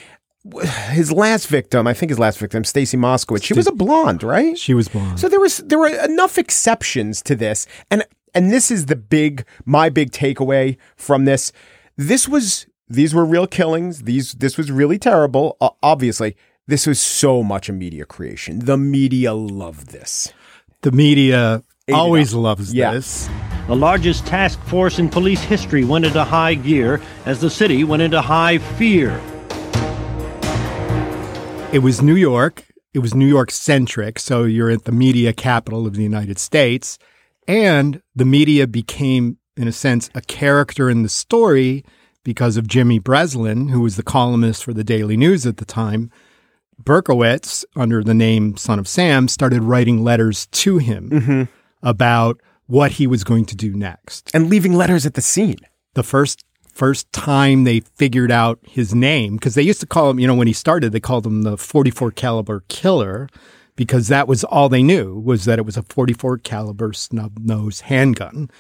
his 0.91 1.13
last 1.13 1.49
victim, 1.49 1.87
I 1.87 1.95
think 1.95 2.11
his 2.11 2.19
last 2.19 2.39
victim, 2.39 2.65
Stacy 2.65 2.97
Moskowitz, 2.97 3.45
she 3.45 3.55
was 3.55 3.67
a 3.67 3.73
blonde, 3.73 4.23
right? 4.23 4.57
She 4.59 4.75
was 4.75 4.89
blonde. 4.89 5.21
So 5.21 5.29
there 5.29 5.41
was 5.41 5.59
there 5.59 5.79
were 5.79 5.89
enough 5.89 6.39
exceptions 6.39 7.23
to 7.23 7.35
this, 7.35 7.67
and 7.91 8.05
and 8.35 8.51
this 8.51 8.71
is 8.71 8.87
the 8.87 8.97
big 8.97 9.45
my 9.65 9.89
big 9.89 10.11
takeaway 10.11 10.77
from 10.97 11.25
this. 11.25 11.53
This 11.97 12.29
was 12.29 12.67
these 12.89 13.15
were 13.15 13.25
real 13.25 13.47
killings. 13.47 14.03
These 14.03 14.33
this 14.33 14.57
was 14.57 14.71
really 14.71 14.99
terrible. 14.99 15.57
Uh, 15.61 15.71
obviously, 15.83 16.37
this 16.67 16.87
was 16.87 17.01
so 17.01 17.43
much 17.43 17.69
a 17.69 17.73
media 17.73 18.05
creation. 18.05 18.61
The 18.61 18.77
media 18.77 19.35
loved 19.35 19.89
this. 19.89 20.33
The 20.83 20.93
media 20.93 21.63
always 21.93 22.33
loves 22.33 22.73
Yeah. 22.73 22.93
this. 22.93 23.29
The 23.67 23.77
largest 23.77 24.27
task 24.27 24.59
force 24.65 24.99
in 24.99 25.09
police 25.09 25.43
history 25.43 25.85
went 25.85 26.05
into 26.05 26.23
high 26.25 26.55
gear 26.55 27.01
as 27.27 27.41
the 27.41 27.51
city 27.51 27.85
went 27.85 28.03
into 28.03 28.21
high 28.21 28.59
fear. 28.59 29.21
It 31.73 31.83
was 31.83 32.01
New 32.01 32.15
York. 32.15 32.65
It 32.93 33.01
was 33.01 33.15
New 33.15 33.27
York 33.27 33.51
centric. 33.51 34.19
So 34.19 34.45
you're 34.45 34.71
at 34.71 34.85
the 34.85 34.93
media 34.93 35.33
capital 35.33 35.87
of 35.87 35.95
the 35.95 36.03
United 36.03 36.39
States. 36.39 36.99
And 37.49 38.01
the 38.15 38.25
media 38.25 38.67
became, 38.67 39.39
in 39.57 39.67
a 39.67 39.73
sense, 39.73 40.09
a 40.15 40.21
character 40.21 40.89
in 40.89 41.03
the 41.03 41.09
story 41.09 41.85
because 42.23 42.57
of 42.57 42.69
Jimmy 42.69 42.99
Breslin, 42.99 43.69
who 43.69 43.81
was 43.81 43.97
the 43.97 44.03
columnist 44.03 44.65
for 44.65 44.73
the 44.73 44.85
Daily 44.85 45.17
News 45.17 45.47
at 45.47 45.59
the 45.59 45.65
time. 45.65 46.11
Berkowitz, 46.83 47.65
under 47.77 48.03
the 48.03 48.15
name 48.15 48.57
Son 48.57 48.79
of 48.79 48.89
Sam, 48.89 49.29
started 49.29 49.63
writing 49.63 50.03
letters 50.03 50.47
to 50.47 50.79
him 50.79 51.11
mm-hmm. 51.11 51.43
About 51.85 52.41
what 52.67 52.93
he 52.93 53.07
was 53.07 53.23
going 53.23 53.45
to 53.45 53.55
do 53.55 53.73
next. 53.75 54.31
And 54.35 54.49
leaving 54.51 54.73
letters 54.75 55.07
at 55.07 55.15
the 55.15 55.21
scene. 55.23 55.59
The 55.95 56.03
first 56.03 56.45
first 56.73 57.13
time 57.13 57.63
they 57.63 57.79
figured 57.79 58.33
out 58.33 58.59
his 58.65 58.93
name 58.93 59.37
because 59.37 59.55
they 59.55 59.63
used 59.63 59.79
to 59.79 59.87
call 59.87 60.11
him, 60.11 60.19
you 60.19 60.27
know, 60.27 60.35
when 60.35 60.49
he 60.49 60.53
started, 60.53 60.91
they 60.91 60.99
called 60.99 61.25
him 61.25 61.43
the 61.43 61.57
44 61.57 62.11
caliber 62.11 62.65
killer 62.69 63.29
because 63.77 64.09
that 64.09 64.27
was 64.27 64.43
all 64.43 64.69
they 64.69 64.83
knew 64.83 65.15
was 65.21 65.45
that 65.45 65.61
it 65.61 65.65
was 65.65 65.77
a 65.77 65.83
44 65.85 66.39
caliber 66.39 66.93
snub 66.93 67.39
nose 67.39 67.83
handgun. 67.83 68.51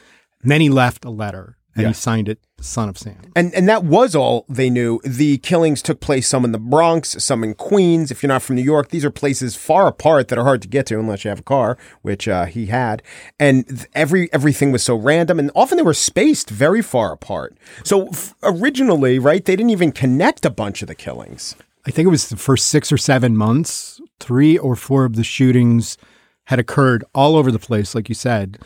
And 0.42 0.50
then 0.50 0.60
he 0.60 0.68
left 0.70 1.04
a 1.04 1.10
letter 1.10 1.56
and 1.74 1.82
Yeah. 1.82 1.88
he 1.88 1.94
signed 1.94 2.28
it 2.28 2.38
Son 2.64 2.88
of 2.88 2.98
Sam. 2.98 3.16
And 3.36 3.54
and 3.54 3.68
that 3.68 3.84
was 3.84 4.14
all 4.14 4.44
they 4.48 4.70
knew. 4.70 5.00
The 5.04 5.38
killings 5.38 5.82
took 5.82 6.00
place 6.00 6.26
some 6.28 6.44
in 6.44 6.52
the 6.52 6.58
Bronx, 6.58 7.22
some 7.22 7.44
in 7.44 7.54
Queens. 7.54 8.10
If 8.10 8.22
you're 8.22 8.28
not 8.28 8.42
from 8.42 8.56
New 8.56 8.62
York, 8.62 8.88
these 8.88 9.04
are 9.04 9.10
places 9.10 9.56
far 9.56 9.86
apart 9.86 10.28
that 10.28 10.38
are 10.38 10.44
hard 10.44 10.62
to 10.62 10.68
get 10.68 10.86
to 10.86 10.98
unless 10.98 11.24
you 11.24 11.28
have 11.28 11.40
a 11.40 11.44
car, 11.44 11.76
which 12.02 12.26
uh, 12.26 12.46
he 12.46 12.66
had. 12.66 13.02
And 13.38 13.86
every 13.94 14.32
everything 14.32 14.72
was 14.72 14.82
so 14.82 14.96
random, 14.96 15.38
and 15.38 15.50
often 15.54 15.76
they 15.76 15.82
were 15.82 15.94
spaced 15.94 16.50
very 16.50 16.82
far 16.82 17.12
apart. 17.12 17.56
So 17.84 18.08
f- 18.08 18.34
originally, 18.42 19.18
right, 19.18 19.44
they 19.44 19.56
didn't 19.56 19.70
even 19.70 19.92
connect 19.92 20.44
a 20.44 20.50
bunch 20.50 20.82
of 20.82 20.88
the 20.88 20.94
killings. 20.94 21.54
I 21.86 21.90
think 21.90 22.06
it 22.06 22.10
was 22.10 22.28
the 22.28 22.36
first 22.36 22.66
six 22.66 22.90
or 22.90 22.96
seven 22.96 23.36
months, 23.36 24.00
three 24.18 24.56
or 24.56 24.74
four 24.74 25.04
of 25.04 25.16
the 25.16 25.24
shootings 25.24 25.98
had 26.44 26.58
occurred 26.58 27.04
all 27.14 27.36
over 27.36 27.52
the 27.52 27.58
place, 27.58 27.94
like 27.94 28.08
you 28.08 28.14
said 28.14 28.58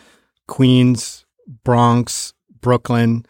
Queens, 0.47 1.25
Bronx, 1.65 2.33
Brooklyn, 2.61 3.25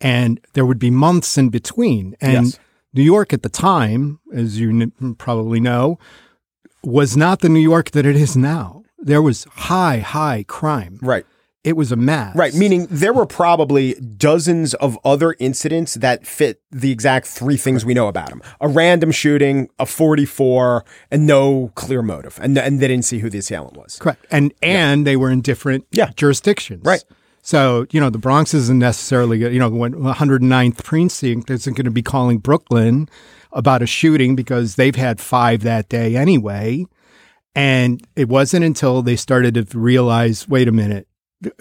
and 0.00 0.40
there 0.54 0.66
would 0.66 0.78
be 0.78 0.90
months 0.90 1.36
in 1.38 1.48
between. 1.48 2.16
And 2.20 2.46
Yes. 2.46 2.58
New 2.92 3.02
York 3.02 3.32
at 3.32 3.42
the 3.42 3.48
time, 3.48 4.20
as 4.32 4.58
you 4.60 4.70
kn- 4.70 5.14
probably 5.16 5.60
know, 5.60 5.98
was 6.82 7.16
not 7.16 7.40
the 7.40 7.48
New 7.48 7.60
York 7.60 7.90
that 7.92 8.06
it 8.06 8.16
is 8.16 8.36
now. 8.36 8.82
There 8.98 9.22
was 9.22 9.44
high, 9.52 9.98
high 9.98 10.44
crime. 10.46 10.98
Right. 11.02 11.26
It 11.64 11.78
was 11.78 11.90
a 11.90 11.96
mess. 11.96 12.36
Right, 12.36 12.52
meaning 12.52 12.86
there 12.90 13.14
were 13.14 13.24
probably 13.24 13.94
dozens 13.94 14.74
of 14.74 14.98
other 15.02 15.34
incidents 15.38 15.94
that 15.94 16.26
fit 16.26 16.60
the 16.70 16.90
exact 16.92 17.26
three 17.26 17.56
things 17.56 17.86
we 17.86 17.94
know 17.94 18.06
about 18.06 18.28
him: 18.28 18.42
a 18.60 18.68
random 18.68 19.10
shooting, 19.10 19.70
a 19.78 19.86
44, 19.86 20.84
and 21.10 21.26
no 21.26 21.72
clear 21.74 22.02
motive, 22.02 22.38
and 22.42 22.58
and 22.58 22.80
they 22.80 22.88
didn't 22.88 23.06
see 23.06 23.20
who 23.20 23.30
the 23.30 23.38
assailant 23.38 23.78
was. 23.78 23.98
Correct. 23.98 24.26
And 24.30 24.52
and 24.62 25.06
they 25.06 25.16
were 25.16 25.30
in 25.30 25.40
different 25.40 25.86
jurisdictions. 26.16 26.84
Right. 26.84 27.02
So, 27.46 27.86
you 27.90 28.00
know, 28.00 28.08
the 28.08 28.18
Bronx 28.18 28.54
isn't 28.54 28.78
necessarily, 28.78 29.38
you 29.38 29.58
know, 29.58 29.68
when 29.68 29.92
109th 29.92 30.82
precinct 30.82 31.50
isn't 31.50 31.74
going 31.74 31.84
to 31.84 31.90
be 31.90 32.00
calling 32.00 32.38
Brooklyn 32.38 33.06
about 33.52 33.82
a 33.82 33.86
shooting 33.86 34.34
because 34.34 34.76
they've 34.76 34.96
had 34.96 35.20
five 35.20 35.60
that 35.60 35.90
day 35.90 36.16
anyway. 36.16 36.86
And 37.54 38.02
it 38.16 38.30
wasn't 38.30 38.64
until 38.64 39.02
they 39.02 39.14
started 39.14 39.54
to 39.54 39.78
realize, 39.78 40.48
wait 40.48 40.68
a 40.68 40.72
minute, 40.72 41.06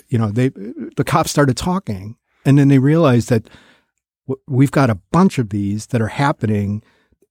you 0.08 0.18
know, 0.18 0.32
they 0.32 0.50
the 0.96 1.04
cops 1.06 1.32
started 1.32 1.58
talking 1.58 2.16
and 2.46 2.58
then 2.58 2.70
they 2.70 2.80
realized 2.80 3.28
that 3.28 3.50
we've 4.48 4.72
got 4.72 4.90
a 4.90 5.00
bunch 5.12 5.38
of 5.38 5.50
these 5.50 5.88
that 5.88 6.02
are 6.02 6.08
happening 6.08 6.82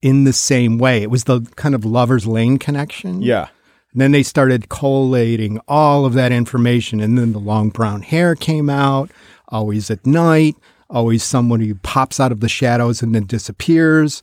in 0.03 0.25
the 0.25 0.33
same 0.35 0.77
way. 0.77 1.01
It 1.03 1.11
was 1.11 1.25
the 1.25 1.41
kind 1.57 1.75
of 1.75 1.87
lover's 1.87 2.27
lane 2.27 2.59
connection. 2.59 3.23
Yeah. 3.23 3.49
And 3.93 4.01
then 4.01 4.13
they 4.13 4.23
started 4.23 4.69
collating 4.69 5.61
all 5.69 6.05
of 6.07 6.15
that 6.15 6.33
information. 6.33 7.01
And 7.01 7.19
then 7.19 7.33
the 7.33 7.39
long 7.39 7.69
brown 7.71 8.03
hair 8.03 8.35
came 8.35 8.71
out, 8.71 9.11
always 9.49 9.91
at 9.91 10.07
night, 10.07 10.57
always 10.89 11.23
someone 11.23 11.61
who 11.61 11.75
pops 11.77 12.19
out 12.19 12.33
of 12.33 12.41
the 12.41 12.49
shadows 12.49 13.03
and 13.03 13.15
then 13.15 13.27
disappears. 13.27 14.23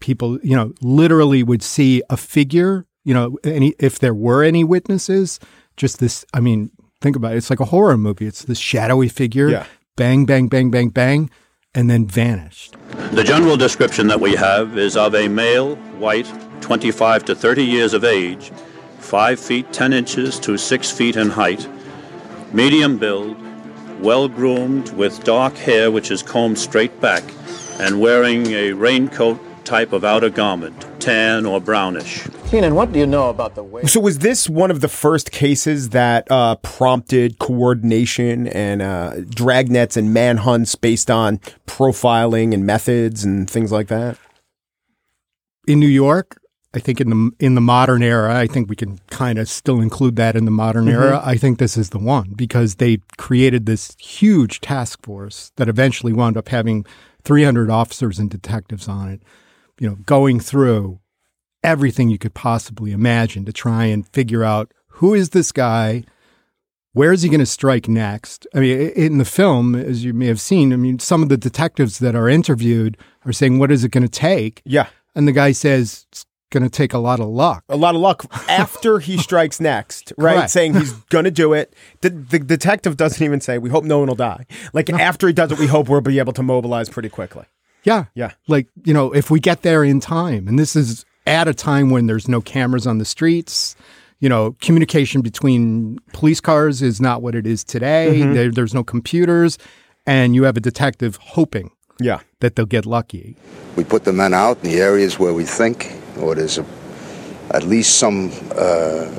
People, 0.00 0.38
you 0.42 0.54
know, 0.54 0.72
literally 0.82 1.42
would 1.42 1.62
see 1.62 2.02
a 2.10 2.16
figure, 2.18 2.84
you 3.04 3.14
know, 3.14 3.38
any 3.44 3.74
if 3.78 3.98
there 3.98 4.12
were 4.14 4.42
any 4.44 4.62
witnesses, 4.64 5.40
just 5.78 5.98
this, 6.00 6.24
I 6.34 6.40
mean, 6.40 6.70
think 7.00 7.16
about 7.16 7.32
it. 7.32 7.36
It's 7.38 7.48
like 7.50 7.60
a 7.60 7.64
horror 7.66 7.96
movie. 7.96 8.26
It's 8.26 8.44
this 8.44 8.58
shadowy 8.58 9.08
figure, 9.08 9.48
Yeah. 9.48 9.64
bang, 9.96 10.26
bang, 10.26 10.48
bang, 10.48 10.70
bang, 10.70 10.90
bang, 10.90 11.30
and 11.74 11.88
then 11.88 12.06
vanished. 12.06 12.76
The 13.12 13.24
general 13.24 13.56
description 13.56 14.08
that 14.08 14.20
we 14.20 14.34
have 14.34 14.76
is 14.76 14.96
of 14.98 15.14
a 15.14 15.28
male, 15.28 15.76
white, 15.98 16.30
25 16.60 17.24
to 17.26 17.34
30 17.34 17.64
years 17.64 17.94
of 17.94 18.04
age, 18.04 18.50
5 19.06 19.40
feet 19.40 19.72
10 19.72 19.92
inches 19.92 20.38
to 20.40 20.56
6 20.56 20.90
feet 20.90 21.16
in 21.16 21.30
height, 21.30 21.68
medium 22.52 22.98
build, 22.98 23.36
well 24.00 24.28
groomed 24.28 24.92
with 24.94 25.24
dark 25.24 25.54
hair 25.54 25.90
which 25.90 26.10
is 26.10 26.22
combed 26.22 26.58
straight 26.58 27.00
back, 27.00 27.22
and 27.78 28.00
wearing 28.00 28.46
a 28.48 28.72
raincoat 28.72 29.40
type 29.64 29.92
of 29.92 30.04
outer 30.04 30.30
garment, 30.30 30.86
tan 31.00 31.46
or 31.46 31.60
brownish. 31.60 32.26
Keenan, 32.50 32.74
what 32.74 32.92
do 32.92 32.98
you 32.98 33.06
know 33.06 33.30
about 33.30 33.54
the 33.54 33.62
way? 33.64 33.82
So 33.84 34.00
was 34.00 34.18
this 34.18 34.48
one 34.48 34.70
of 34.70 34.80
the 34.80 34.88
first 34.88 35.32
cases 35.32 35.90
that 35.90 36.30
uh, 36.30 36.56
prompted 36.56 37.38
coordination 37.38 38.46
and 38.48 38.82
uh, 38.82 39.12
dragnets 39.16 39.96
and 39.96 40.12
manhunts 40.12 40.74
based 40.74 41.10
on 41.10 41.38
profiling 41.66 42.52
and 42.52 42.66
methods 42.66 43.24
and 43.24 43.48
things 43.48 43.72
like 43.72 43.88
that? 43.88 44.18
in 45.66 45.80
New 45.80 45.88
York, 45.88 46.40
I 46.74 46.78
think 46.78 47.00
in 47.00 47.08
the 47.10 47.30
in 47.38 47.54
the 47.54 47.60
modern 47.60 48.02
era, 48.02 48.36
I 48.36 48.46
think 48.46 48.68
we 48.68 48.76
can 48.76 48.98
kind 49.10 49.38
of 49.38 49.48
still 49.48 49.80
include 49.80 50.16
that 50.16 50.36
in 50.36 50.44
the 50.44 50.50
modern 50.50 50.86
Mhm. 50.86 50.92
era. 50.92 51.22
I 51.24 51.36
think 51.36 51.58
this 51.58 51.76
is 51.76 51.90
the 51.90 51.98
one 51.98 52.32
because 52.36 52.74
they 52.74 52.98
created 53.16 53.64
this 53.66 53.96
huge 53.98 54.60
task 54.60 55.02
force 55.02 55.52
that 55.56 55.68
eventually 55.68 56.12
wound 56.12 56.36
up 56.36 56.48
having 56.50 56.84
300 57.24 57.70
officers 57.70 58.18
and 58.18 58.28
detectives 58.28 58.88
on 58.88 59.08
it, 59.08 59.22
you 59.80 59.88
know, 59.88 59.96
going 60.04 60.38
through 60.38 60.98
everything 61.64 62.10
you 62.10 62.18
could 62.18 62.34
possibly 62.34 62.92
imagine 62.92 63.44
to 63.46 63.52
try 63.52 63.84
and 63.86 64.06
figure 64.08 64.44
out 64.44 64.70
who 65.00 65.14
is 65.14 65.30
this 65.30 65.52
guy, 65.52 66.04
where 66.92 67.12
is 67.12 67.22
he 67.22 67.28
going 67.28 67.40
to 67.40 67.46
strike 67.46 67.88
next? 67.88 68.46
I 68.54 68.60
mean, 68.60 68.78
in 68.90 69.18
the 69.18 69.24
film, 69.24 69.74
as 69.74 70.04
you 70.04 70.12
may 70.14 70.26
have 70.26 70.40
seen, 70.40 70.72
I 70.72 70.76
mean, 70.76 70.98
some 70.98 71.22
of 71.22 71.28
the 71.30 71.36
detectives 71.36 71.98
that 72.00 72.14
are 72.14 72.28
interviewed 72.28 72.96
are 73.24 73.32
saying, 73.32 73.58
"What 73.58 73.72
is 73.72 73.82
it 73.82 73.90
going 73.90 74.02
to 74.04 74.08
take?" 74.08 74.62
Yeah. 74.64 74.88
And 75.14 75.26
the 75.26 75.32
guy 75.32 75.52
says 75.52 76.06
going 76.50 76.62
to 76.62 76.70
take 76.70 76.92
a 76.94 76.98
lot 76.98 77.20
of 77.20 77.28
luck. 77.28 77.64
A 77.68 77.76
lot 77.76 77.94
of 77.94 78.00
luck 78.00 78.24
after 78.48 78.98
he 78.98 79.16
strikes 79.28 79.60
next, 79.60 80.12
right? 80.16 80.34
Correct. 80.36 80.50
Saying 80.50 80.74
he's 80.74 80.92
going 81.10 81.24
to 81.24 81.30
do 81.30 81.52
it. 81.52 81.74
The, 82.02 82.10
the 82.10 82.38
detective 82.38 82.96
doesn't 82.96 83.24
even 83.24 83.40
say, 83.40 83.58
we 83.58 83.70
hope 83.70 83.84
no 83.84 83.98
one 83.98 84.08
will 84.08 84.14
die. 84.14 84.46
Like 84.72 84.88
after 84.90 85.26
he 85.26 85.32
does 85.32 85.52
it, 85.52 85.58
we 85.58 85.66
hope 85.66 85.88
we'll 85.88 86.00
be 86.00 86.18
able 86.18 86.32
to 86.34 86.42
mobilize 86.42 86.88
pretty 86.88 87.08
quickly. 87.08 87.44
Yeah. 87.84 88.04
Yeah. 88.14 88.32
Like, 88.48 88.68
you 88.84 88.94
know, 88.94 89.12
if 89.12 89.30
we 89.30 89.40
get 89.40 89.62
there 89.62 89.84
in 89.84 90.00
time, 90.00 90.48
and 90.48 90.58
this 90.58 90.74
is 90.76 91.04
at 91.26 91.48
a 91.48 91.54
time 91.54 91.90
when 91.90 92.06
there's 92.06 92.28
no 92.28 92.40
cameras 92.40 92.86
on 92.86 92.98
the 92.98 93.04
streets, 93.04 93.74
you 94.20 94.28
know, 94.28 94.56
communication 94.60 95.20
between 95.20 95.98
police 96.12 96.40
cars 96.40 96.80
is 96.82 97.00
not 97.00 97.22
what 97.22 97.34
it 97.34 97.46
is 97.46 97.62
today. 97.64 98.20
Mhm. 98.22 98.34
There, 98.34 98.50
there's 98.50 98.72
no 98.74 98.82
computers, 98.82 99.58
and 100.06 100.34
you 100.34 100.44
have 100.44 100.56
a 100.56 100.60
detective 100.60 101.16
hoping 101.20 101.70
Yeah. 102.00 102.20
that 102.40 102.56
they'll 102.56 102.64
get 102.66 102.86
lucky. 102.86 103.36
We 103.76 103.84
put 103.84 104.04
the 104.04 104.12
men 104.12 104.32
out 104.32 104.58
in 104.64 104.70
the 104.70 104.78
areas 104.80 105.18
where 105.18 105.34
we 105.34 105.44
think, 105.44 105.92
or 106.18 106.34
there's 106.34 106.58
a, 106.58 106.66
at 107.50 107.64
least 107.64 107.98
some 107.98 108.32
uh, 108.52 109.10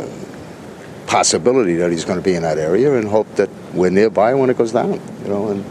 possibility 1.07 1.75
that 1.75 1.91
he's 1.91 2.05
going 2.05 2.19
to 2.19 2.23
be 2.23 2.35
in 2.35 2.43
that 2.43 2.57
area, 2.57 2.97
and 2.97 3.07
hope 3.07 3.33
that 3.35 3.49
we're 3.73 3.89
nearby 3.89 4.33
when 4.33 4.49
it 4.49 4.57
goes 4.57 4.71
down. 4.71 4.93
You 5.23 5.29
know, 5.29 5.49
and 5.49 5.65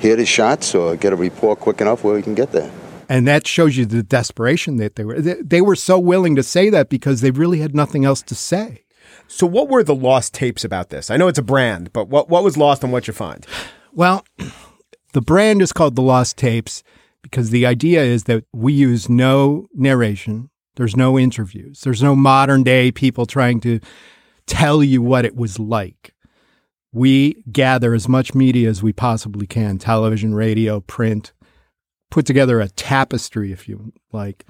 hear 0.00 0.16
the 0.16 0.26
shots 0.26 0.74
or 0.74 0.96
get 0.96 1.12
a 1.12 1.16
report 1.16 1.60
quick 1.60 1.80
enough 1.80 2.02
where 2.04 2.14
we 2.14 2.22
can 2.22 2.34
get 2.34 2.52
there. 2.52 2.70
And 3.08 3.26
that 3.26 3.46
shows 3.46 3.76
you 3.76 3.86
the 3.86 4.02
desperation 4.02 4.76
that 4.76 4.96
they 4.96 5.04
were. 5.04 5.20
They, 5.20 5.34
they 5.34 5.60
were 5.60 5.76
so 5.76 5.98
willing 5.98 6.36
to 6.36 6.42
say 6.42 6.70
that 6.70 6.88
because 6.88 7.20
they 7.20 7.30
really 7.30 7.58
had 7.58 7.74
nothing 7.74 8.04
else 8.04 8.22
to 8.22 8.34
say. 8.34 8.84
So, 9.26 9.46
what 9.46 9.68
were 9.68 9.82
the 9.82 9.94
lost 9.94 10.34
tapes 10.34 10.64
about 10.64 10.90
this? 10.90 11.10
I 11.10 11.16
know 11.16 11.28
it's 11.28 11.38
a 11.38 11.42
brand, 11.42 11.92
but 11.92 12.08
what 12.08 12.28
what 12.28 12.44
was 12.44 12.56
lost 12.56 12.82
and 12.82 12.92
what 12.92 13.06
you 13.06 13.12
find? 13.12 13.46
Well, 13.92 14.24
the 15.12 15.20
brand 15.20 15.62
is 15.62 15.72
called 15.72 15.96
the 15.96 16.02
Lost 16.02 16.36
Tapes 16.36 16.82
because 17.22 17.50
the 17.50 17.66
idea 17.66 18.02
is 18.02 18.24
that 18.24 18.44
we 18.52 18.72
use 18.72 19.08
no 19.08 19.66
narration. 19.74 20.50
There's 20.76 20.96
no 20.96 21.18
interviews. 21.18 21.80
There's 21.82 22.02
no 22.02 22.16
modern 22.16 22.62
day 22.62 22.90
people 22.90 23.26
trying 23.26 23.60
to 23.60 23.80
tell 24.46 24.82
you 24.82 25.02
what 25.02 25.24
it 25.24 25.36
was 25.36 25.58
like. 25.58 26.14
We 26.92 27.44
gather 27.52 27.94
as 27.94 28.08
much 28.08 28.34
media 28.34 28.68
as 28.68 28.82
we 28.82 28.92
possibly 28.92 29.46
can 29.46 29.78
television, 29.78 30.34
radio, 30.34 30.80
print, 30.80 31.32
put 32.10 32.26
together 32.26 32.60
a 32.60 32.68
tapestry, 32.68 33.52
if 33.52 33.68
you 33.68 33.92
like, 34.12 34.44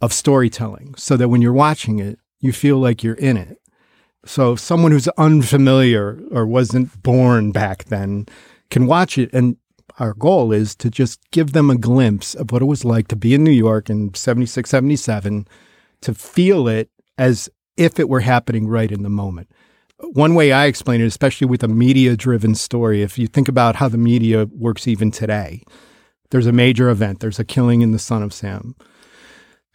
of 0.00 0.12
storytelling 0.12 0.94
so 0.96 1.16
that 1.16 1.28
when 1.28 1.40
you're 1.40 1.52
watching 1.52 1.98
it, 1.98 2.18
you 2.40 2.52
feel 2.52 2.78
like 2.78 3.02
you're 3.02 3.14
in 3.14 3.36
it. 3.36 3.58
So 4.26 4.56
someone 4.56 4.92
who's 4.92 5.08
unfamiliar 5.16 6.20
or 6.30 6.46
wasn't 6.46 7.02
born 7.02 7.52
back 7.52 7.84
then 7.84 8.26
can 8.70 8.86
watch 8.86 9.16
it. 9.16 9.30
And 9.32 9.56
our 9.98 10.14
goal 10.14 10.52
is 10.52 10.74
to 10.76 10.90
just 10.90 11.20
give 11.30 11.52
them 11.52 11.70
a 11.70 11.76
glimpse 11.76 12.34
of 12.34 12.50
what 12.50 12.62
it 12.62 12.66
was 12.66 12.84
like 12.84 13.08
to 13.08 13.16
be 13.16 13.34
in 13.34 13.44
New 13.44 13.50
York 13.50 13.88
in 13.88 14.12
76, 14.14 14.68
77, 14.68 15.46
to 16.00 16.14
feel 16.14 16.68
it 16.68 16.90
as 17.16 17.48
if 17.76 17.98
it 17.98 18.08
were 18.08 18.20
happening 18.20 18.66
right 18.66 18.90
in 18.90 19.02
the 19.02 19.08
moment. 19.08 19.50
One 20.00 20.34
way 20.34 20.52
I 20.52 20.66
explain 20.66 21.00
it, 21.00 21.06
especially 21.06 21.46
with 21.46 21.62
a 21.62 21.68
media 21.68 22.16
driven 22.16 22.54
story, 22.54 23.02
if 23.02 23.18
you 23.18 23.26
think 23.26 23.48
about 23.48 23.76
how 23.76 23.88
the 23.88 23.98
media 23.98 24.46
works 24.46 24.88
even 24.88 25.10
today, 25.10 25.62
there's 26.30 26.46
a 26.46 26.52
major 26.52 26.88
event, 26.90 27.20
there's 27.20 27.38
a 27.38 27.44
killing 27.44 27.80
in 27.80 27.92
the 27.92 27.98
Son 27.98 28.22
of 28.22 28.34
Sam. 28.34 28.74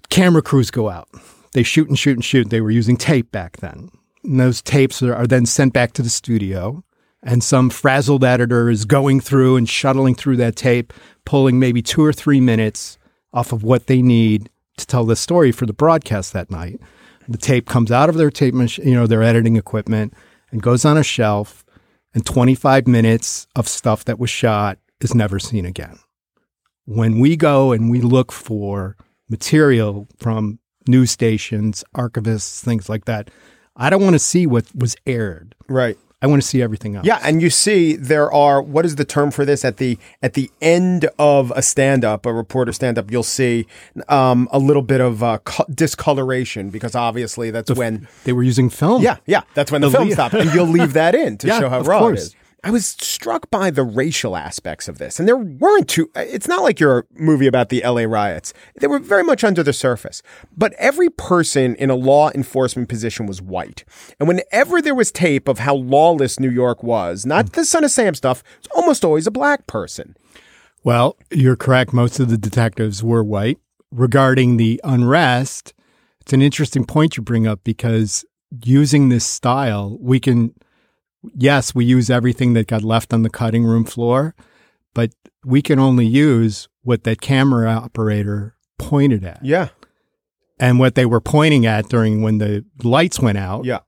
Camera 0.10 0.42
crews 0.42 0.72
go 0.72 0.90
out. 0.90 1.08
They 1.54 1.64
shoot 1.64 1.88
and 1.88 1.98
shoot 1.98 2.18
and 2.18 2.26
shoot. 2.26 2.50
They 2.50 2.62
were 2.62 2.72
using 2.72 2.98
tape 2.98 3.32
back 3.32 3.58
then. 3.58 3.90
And 4.24 4.40
those 4.40 4.62
tapes 4.62 5.02
are, 5.02 5.16
are 5.16 5.28
then 5.28 5.46
sent 5.46 5.74
back 5.74 5.94
to 5.94 6.02
the 6.02 6.10
studio. 6.10 6.84
And 7.22 7.44
some 7.44 7.70
frazzled 7.70 8.24
editor 8.24 8.70
is 8.70 8.86
going 8.86 9.20
through 9.20 9.58
and 9.58 9.68
shuttling 9.68 10.16
through 10.16 10.38
that 10.38 10.56
tape, 10.56 10.94
pulling 11.26 11.60
maybe 11.60 11.82
two 11.82 12.04
or 12.04 12.14
three 12.14 12.40
minutes 12.40 12.98
off 13.34 13.52
of 13.52 13.64
what 13.64 13.88
they 13.88 14.02
need 14.02 14.50
to 14.78 14.86
tell 14.86 15.06
the 15.06 15.16
story 15.16 15.52
for 15.52 15.66
the 15.66 15.74
broadcast 15.74 16.34
that 16.34 16.50
night. 16.50 16.80
The 17.28 17.38
tape 17.38 17.68
comes 17.68 17.92
out 17.92 18.10
of 18.10 18.16
their 18.16 18.32
tape 18.32 18.56
you 18.56 18.96
know, 18.96 19.06
their 19.06 19.22
editing 19.22 19.56
equipment 19.56 20.14
and 20.52 20.62
goes 20.62 20.86
on 20.86 20.98
a 20.98 21.04
shelf. 21.04 21.64
And 22.14 22.26
25 22.26 22.88
minutes 22.88 23.46
of 23.56 23.68
stuff 23.68 24.06
that 24.06 24.18
was 24.18 24.32
shot 24.32 24.80
is 25.00 25.14
never 25.14 25.38
seen 25.38 25.64
again. 25.64 26.00
When 26.86 27.20
we 27.20 27.36
go 27.36 27.72
and 27.72 27.92
we 27.92 28.02
look 28.02 28.32
for 28.32 28.98
material 29.30 30.08
from 30.18 30.58
news 30.88 31.12
stations, 31.12 31.84
archivists, 31.96 32.62
things 32.62 32.90
like 32.90 33.06
that, 33.06 33.30
I 33.76 33.92
don't 33.92 34.02
want 34.02 34.16
to 34.16 34.20
see 34.20 34.48
what 34.48 34.66
was 34.76 34.96
aired. 35.06 35.54
Right. 35.68 36.00
I 36.22 36.28
want 36.28 36.42
to 36.42 36.48
see 36.48 36.62
everything 36.62 36.96
else. 36.98 37.06
Yeah, 37.06 37.20
and 37.24 37.42
you 37.42 37.50
see 37.50 37.96
there 37.96 38.30
are 38.32 38.62
what 38.62 38.86
is 38.86 38.96
the 38.98 39.06
term 39.06 39.32
for 39.32 39.46
this 39.46 39.64
at 39.64 39.78
the 39.78 39.98
at 40.22 40.34
the 40.34 40.52
end 40.62 41.10
of 41.18 41.52
a 41.56 41.62
stand 41.62 42.04
up, 42.04 42.26
a 42.26 42.34
reporter 42.34 42.74
stand 42.74 42.98
up, 42.98 43.10
you'll 43.10 43.24
see 43.24 43.66
um, 44.10 44.50
a 44.52 44.60
little 44.60 44.82
bit 44.82 45.00
of 45.00 45.24
uh, 45.24 45.38
co- 45.46 45.66
discoloration 45.74 46.70
because 46.72 46.96
obviously 46.96 47.52
that's 47.52 47.68
The 47.68 47.74
f- 47.74 47.78
when 47.78 48.08
they 48.26 48.34
were 48.34 48.44
using 48.44 48.70
film. 48.70 49.02
Yeah, 49.02 49.18
yeah, 49.26 49.42
that's 49.54 49.72
when 49.72 49.82
the, 49.82 49.90
The 49.90 49.98
film 49.98 50.08
le- 50.10 50.14
stopped, 50.14 50.34
and 50.36 50.50
you'll 50.54 50.66
leave 50.68 50.94
that 50.94 51.16
in 51.16 51.38
to 51.40 51.48
Yeah, 51.48 51.60
show 51.60 51.70
how 51.70 51.82
raw 51.82 52.00
course. 52.00 52.20
it 52.20 52.24
is. 52.24 52.36
I 52.64 52.72
was 52.72 52.86
struck 52.86 53.50
by 53.50 53.72
the 53.72 53.84
racial 53.84 54.36
aspects 54.36 54.88
of 54.88 54.98
this, 54.98 55.20
and 55.20 55.28
there 55.28 55.38
weren't 55.38 55.88
too. 55.88 56.10
It's 56.16 56.48
not 56.48 56.64
like 56.64 56.80
your 56.80 57.06
movie 57.14 57.48
about 57.48 57.70
the 57.70 57.84
L.A. 57.84 58.06
riots; 58.06 58.54
they 58.80 58.88
were 58.88 59.00
very 59.00 59.24
much 59.24 59.44
under 59.44 59.64
the 59.64 59.74
surface. 59.74 60.22
But 60.56 60.74
every 60.74 61.10
person 61.10 61.76
in 61.76 61.90
a 61.90 61.96
law 61.96 62.32
enforcement 62.32 62.90
position 62.90 63.26
was 63.26 63.42
white, 63.42 63.86
and 64.20 64.28
whenever 64.28 64.82
there 64.82 64.96
was 64.96 65.12
tape 65.12 65.48
of 65.48 65.60
how 65.60 65.76
lawless 65.76 66.40
New 66.40 66.50
York 66.50 66.84
was, 66.84 67.26
not 67.26 67.54
the 67.54 67.66
Son 67.66 67.84
of 67.84 67.92
Sam 67.92 68.14
stuff, 68.14 68.44
it's 68.58 68.68
almost 68.76 69.06
always 69.06 69.28
a 69.28 69.32
black 69.32 69.66
person. 69.68 70.16
Well, 70.84 71.18
you're 71.32 71.56
correct. 71.58 71.94
Most 71.94 72.20
of 72.20 72.30
the 72.30 72.38
detectives 72.38 73.04
were 73.04 73.24
white. 73.24 73.60
Regarding 73.92 74.58
the 74.58 74.80
unrest, 74.84 75.74
it's 76.22 76.34
an 76.34 76.42
interesting 76.42 76.86
point 76.86 77.18
you 77.18 77.24
bring 77.24 77.48
up 77.48 77.62
because 77.64 78.24
using 78.64 79.10
this 79.10 79.26
style, 79.26 79.98
we 80.00 80.20
can, 80.20 80.54
yes, 81.36 81.76
we 81.76 81.86
use 81.86 82.10
everything 82.10 82.54
that 82.54 82.68
got 82.68 82.84
left 82.84 83.14
on 83.14 83.24
the 83.24 83.30
cutting 83.30 83.66
room 83.66 83.86
floor, 83.86 84.36
but 84.94 85.12
we 85.46 85.62
can 85.62 85.80
only 85.80 86.06
use 86.06 86.68
what 86.84 87.04
that 87.04 87.22
camera 87.22 87.70
operator 87.70 88.56
pointed 88.78 89.24
at. 89.24 89.44
Yeah. 89.44 89.70
And 90.60 90.80
what 90.80 90.96
they 90.96 91.06
were 91.06 91.22
pointing 91.22 91.66
at 91.66 91.88
during 91.90 92.22
when 92.22 92.38
the 92.38 92.66
lights 92.84 93.20
went 93.20 93.38
out. 93.38 93.66
Yeah. 93.66 93.80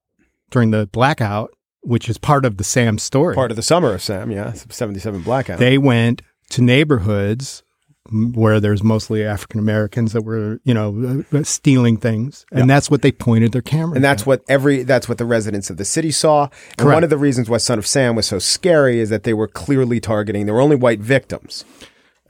During 0.51 0.71
the 0.71 0.87
blackout, 0.87 1.51
which 1.81 2.09
is 2.09 2.17
part 2.17 2.45
of 2.45 2.57
the 2.57 2.63
Sam 2.63 2.97
story. 2.97 3.35
Part 3.35 3.51
of 3.51 3.55
the 3.55 3.63
summer 3.63 3.93
of 3.93 4.01
Sam, 4.01 4.31
yeah, 4.31 4.51
seventy-seven 4.51 5.21
blackout. 5.21 5.59
They 5.59 5.77
went 5.77 6.21
to 6.49 6.61
neighborhoods 6.61 7.63
where 8.09 8.59
there's 8.59 8.83
mostly 8.83 9.23
African 9.23 9.59
Americans 9.59 10.13
that 10.13 10.23
were, 10.23 10.59
you 10.63 10.73
know, 10.73 11.23
uh, 11.33 11.43
stealing 11.43 11.97
things, 11.97 12.45
and 12.51 12.61
Yeah. 12.61 12.65
that's 12.65 12.89
what 12.89 13.03
they 13.03 13.11
pointed 13.11 13.51
their 13.51 13.61
cameras. 13.61 13.91
At. 13.91 13.95
And 13.97 14.03
that's 14.03 14.25
what 14.25 14.41
every 14.49 14.83
that's 14.83 15.07
what 15.07 15.17
the 15.17 15.25
residents 15.25 15.69
of 15.69 15.77
the 15.77 15.85
city 15.85 16.11
saw. 16.11 16.43
And 16.43 16.51
Correct. 16.79 16.95
one 16.95 17.03
of 17.03 17.09
the 17.09 17.17
reasons 17.17 17.49
why 17.49 17.57
Son 17.57 17.77
of 17.77 17.85
Sam 17.85 18.15
was 18.15 18.25
so 18.25 18.39
scary 18.39 18.99
is 18.99 19.09
that 19.09 19.23
they 19.23 19.33
were 19.33 19.47
clearly 19.47 19.99
targeting. 19.99 20.45
There 20.45 20.55
were 20.55 20.61
only 20.61 20.75
white 20.75 20.99
victims. 20.99 21.63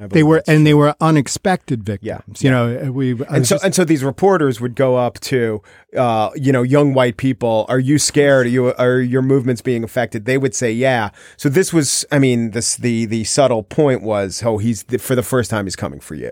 They 0.09 0.23
were, 0.23 0.41
and 0.47 0.65
they 0.65 0.73
were 0.73 0.95
unexpected 0.99 1.83
victims. 1.83 2.43
You 2.43 2.51
know, 2.51 2.87
uh, 2.87 2.91
we 2.91 3.11
and 3.29 3.45
so 3.45 3.55
just- 3.55 3.63
and 3.65 3.75
so 3.75 3.83
these 3.85 4.03
reporters 4.03 4.59
would 4.59 4.75
go 4.75 4.97
up 4.97 5.19
to 5.21 5.61
uh, 5.95 6.29
you 6.35 6.51
know 6.51 6.63
young 6.63 6.93
white 6.93 7.17
people 7.17 7.65
are 7.69 7.79
you 7.79 7.99
scared 7.99 8.45
are 8.45 8.49
you 8.49 8.73
are 8.73 8.99
your 8.99 9.21
movements 9.21 9.61
being 9.61 9.83
affected 9.83 10.25
they 10.25 10.37
would 10.37 10.55
say 10.55 10.71
yeah 10.71 11.09
so 11.35 11.49
this 11.49 11.73
was 11.73 12.05
i 12.11 12.17
mean 12.17 12.51
this 12.51 12.77
the 12.77 13.05
the 13.05 13.25
subtle 13.25 13.61
point 13.61 14.01
was 14.01 14.41
oh 14.45 14.57
he's 14.57 14.83
for 14.99 15.15
the 15.15 15.23
first 15.23 15.49
time 15.49 15.65
he's 15.65 15.75
coming 15.75 15.99
for 15.99 16.15
you 16.15 16.31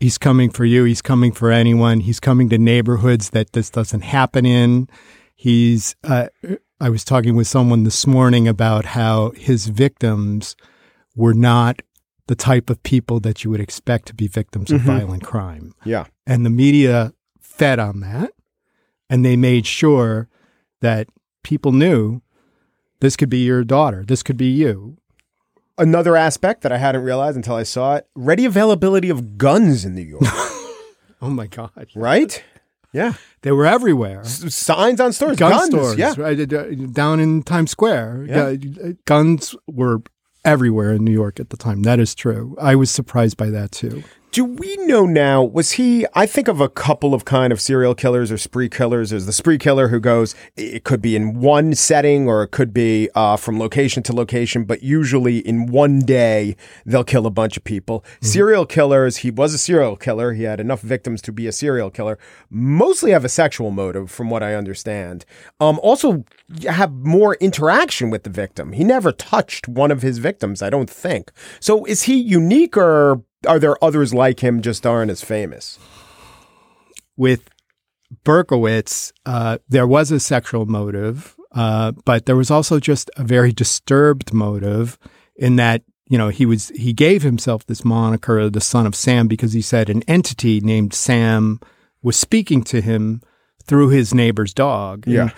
he's 0.00 0.18
coming 0.18 0.50
for 0.50 0.64
you. 0.64 0.84
He's 0.84 1.02
coming 1.02 1.30
for 1.32 1.50
anyone. 1.50 2.00
He's 2.00 2.20
coming 2.20 2.48
to 2.48 2.58
neighborhoods 2.58 3.30
that 3.30 3.52
this 3.52 3.70
doesn't 3.70 4.00
happen 4.02 4.46
in. 4.46 4.88
He's. 5.36 5.94
Uh, 6.02 6.28
I 6.80 6.88
was 6.88 7.04
talking 7.04 7.36
with 7.36 7.46
someone 7.46 7.84
this 7.84 8.06
morning 8.06 8.48
about 8.48 8.86
how 8.86 9.32
his 9.32 9.66
victims 9.66 10.56
were 11.14 11.34
not 11.34 11.82
the 12.30 12.36
type 12.36 12.70
of 12.70 12.80
people 12.84 13.18
that 13.18 13.42
you 13.42 13.50
would 13.50 13.60
expect 13.60 14.06
to 14.06 14.14
be 14.14 14.28
victims 14.28 14.70
of 14.70 14.80
Mhm. 14.82 14.84
violent 14.94 15.24
crime. 15.24 15.74
Yeah. 15.84 16.04
And 16.28 16.46
the 16.46 16.50
media 16.64 17.12
fed 17.40 17.78
on 17.80 17.98
that, 18.00 18.30
and 19.10 19.24
they 19.24 19.36
made 19.36 19.66
sure 19.66 20.28
that 20.80 21.08
people 21.42 21.72
knew 21.72 22.22
this 23.00 23.16
could 23.16 23.30
be 23.30 23.42
your 23.44 23.64
daughter. 23.64 24.04
This 24.06 24.22
could 24.22 24.36
be 24.36 24.50
you. 24.50 24.96
another 25.78 26.14
aspect 26.14 26.60
that 26.60 26.70
i 26.72 26.76
hadn't 26.76 27.00
realized 27.02 27.36
until 27.36 27.54
i 27.54 27.62
saw 27.62 27.94
it 27.96 28.06
ready 28.14 28.44
availability 28.44 29.08
of 29.08 29.38
guns 29.38 29.82
in 29.86 29.94
new 29.94 30.02
york 30.02 30.20
Oh 31.22 31.30
my 31.30 31.46
God. 31.46 31.70
right 31.94 32.32
yeah 32.92 33.14
They 33.42 33.50
were 33.52 33.64
everywhere. 33.64 34.20
S- 34.20 34.54
signs 34.54 35.00
on 35.00 35.14
stores 35.14 35.38
gun 35.38 35.52
guns 35.52 35.70
stores, 35.70 35.96
yeah 35.96 36.12
right 36.18 36.36
down 36.92 37.18
in 37.18 37.42
Times 37.42 37.70
Square. 37.70 38.26
Yeah. 38.28 38.54
Guns 39.06 39.56
were 39.66 40.02
everywhere 40.44 40.92
in 40.92 41.04
New 41.04 41.12
York 41.12 41.40
at 41.40 41.50
the 41.50 41.56
time. 41.56 41.82
That 41.82 41.98
is 42.00 42.14
true. 42.14 42.56
I 42.60 42.74
was 42.74 42.90
surprised 42.90 43.36
by 43.36 43.50
that 43.50 43.72
too. 43.72 44.02
Do 44.32 44.44
we 44.44 44.76
know 44.86 45.06
now? 45.06 45.42
Was 45.42 45.72
he? 45.72 46.06
I 46.14 46.24
think 46.24 46.46
of 46.46 46.60
a 46.60 46.68
couple 46.68 47.14
of 47.14 47.24
kind 47.24 47.52
of 47.52 47.60
serial 47.60 47.96
killers 47.96 48.30
or 48.30 48.38
spree 48.38 48.68
killers. 48.68 49.10
There's 49.10 49.26
the 49.26 49.32
spree 49.32 49.58
killer 49.58 49.88
who 49.88 49.98
goes. 49.98 50.36
It 50.54 50.84
could 50.84 51.02
be 51.02 51.16
in 51.16 51.40
one 51.40 51.74
setting 51.74 52.28
or 52.28 52.44
it 52.44 52.52
could 52.52 52.72
be 52.72 53.08
uh, 53.16 53.36
from 53.36 53.58
location 53.58 54.04
to 54.04 54.12
location, 54.12 54.62
but 54.62 54.84
usually 54.84 55.38
in 55.38 55.66
one 55.66 55.98
day 55.98 56.54
they'll 56.86 57.02
kill 57.02 57.26
a 57.26 57.30
bunch 57.30 57.56
of 57.56 57.64
people. 57.64 58.04
Serial 58.20 58.66
killers. 58.66 59.18
He 59.18 59.32
was 59.32 59.52
a 59.52 59.58
serial 59.58 59.96
killer. 59.96 60.32
He 60.32 60.44
had 60.44 60.60
enough 60.60 60.80
victims 60.80 61.20
to 61.22 61.32
be 61.32 61.48
a 61.48 61.52
serial 61.52 61.90
killer. 61.90 62.16
Mostly 62.48 63.10
have 63.10 63.24
a 63.24 63.28
sexual 63.28 63.72
motive, 63.72 64.12
from 64.12 64.30
what 64.30 64.44
I 64.44 64.54
understand. 64.54 65.24
Um, 65.58 65.80
also 65.82 66.24
have 66.68 66.92
more 66.92 67.34
interaction 67.40 68.10
with 68.10 68.22
the 68.22 68.30
victim. 68.30 68.74
He 68.74 68.84
never 68.84 69.10
touched 69.10 69.66
one 69.66 69.90
of 69.90 70.02
his 70.02 70.18
victims. 70.18 70.62
I 70.62 70.70
don't 70.70 70.88
think. 70.88 71.32
So 71.58 71.84
is 71.86 72.04
he 72.04 72.14
unique 72.14 72.76
or? 72.76 73.24
Are 73.46 73.58
there 73.58 73.82
others 73.82 74.12
like 74.12 74.40
him 74.40 74.62
just 74.62 74.86
aren't 74.86 75.10
as 75.10 75.22
famous? 75.22 75.78
With 77.16 77.48
Berkowitz, 78.24 79.12
uh, 79.26 79.58
there 79.68 79.86
was 79.86 80.10
a 80.10 80.20
sexual 80.20 80.66
motive, 80.66 81.36
uh, 81.52 81.92
but 82.04 82.26
there 82.26 82.36
was 82.36 82.50
also 82.50 82.80
just 82.80 83.10
a 83.16 83.24
very 83.24 83.52
disturbed 83.52 84.32
motive 84.32 84.98
in 85.36 85.56
that 85.56 85.82
you 86.10 86.18
know, 86.18 86.28
he 86.28 86.44
was 86.44 86.70
he 86.70 86.92
gave 86.92 87.22
himself 87.22 87.64
this 87.66 87.84
moniker, 87.84 88.50
the 88.50 88.60
son 88.60 88.84
of 88.84 88.96
Sam, 88.96 89.28
because 89.28 89.52
he 89.52 89.62
said 89.62 89.88
an 89.88 90.02
entity 90.08 90.60
named 90.60 90.92
Sam 90.92 91.60
was 92.02 92.16
speaking 92.16 92.64
to 92.64 92.80
him 92.80 93.22
through 93.64 93.90
his 93.90 94.12
neighbor's 94.12 94.52
dog. 94.52 95.06
And, 95.06 95.14
Yeah. 95.14 95.30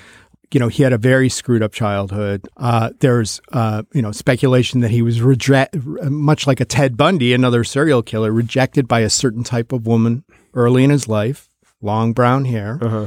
You 0.52 0.60
know, 0.60 0.68
he 0.68 0.82
had 0.82 0.92
a 0.92 0.98
very 0.98 1.28
screwed 1.28 1.62
up 1.62 1.72
childhood. 1.72 2.46
Uh, 2.56 2.90
there's, 3.00 3.40
uh, 3.52 3.82
you 3.92 4.02
know, 4.02 4.12
speculation 4.12 4.80
that 4.80 4.90
he 4.90 5.02
was 5.02 5.20
reject, 5.22 5.76
much 5.84 6.46
like 6.46 6.60
a 6.60 6.64
Ted 6.64 6.96
Bundy, 6.96 7.32
another 7.32 7.64
serial 7.64 8.02
killer, 8.02 8.30
rejected 8.32 8.86
by 8.86 9.00
a 9.00 9.10
certain 9.10 9.44
type 9.44 9.72
of 9.72 9.86
woman 9.86 10.24
early 10.54 10.84
in 10.84 10.90
his 10.90 11.08
life, 11.08 11.48
long 11.80 12.12
brown 12.12 12.44
hair, 12.44 12.78
Uh-huh. 12.82 13.06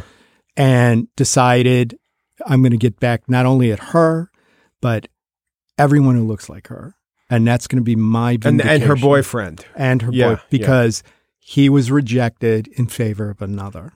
and 0.57 1.07
decided, 1.15 1.97
I'm 2.45 2.61
going 2.61 2.71
to 2.71 2.77
get 2.77 2.99
back 2.99 3.29
not 3.29 3.45
only 3.45 3.71
at 3.71 3.79
her, 3.79 4.31
but 4.81 5.07
everyone 5.77 6.15
who 6.15 6.25
looks 6.25 6.49
like 6.49 6.67
her. 6.67 6.95
And 7.29 7.47
that's 7.47 7.67
going 7.67 7.77
to 7.81 7.83
be 7.83 7.95
my 7.95 8.37
And, 8.43 8.61
and 8.61 8.83
her 8.83 8.95
boyfriend. 8.95 9.65
and 9.75 10.01
her 10.03 10.11
Yeah, 10.11 10.35
boy 10.35 10.41
because 10.49 11.01
he 11.39 11.69
was 11.69 11.89
rejected 11.91 12.67
in 12.69 12.87
favor 12.87 13.29
of 13.29 13.41
another. 13.41 13.93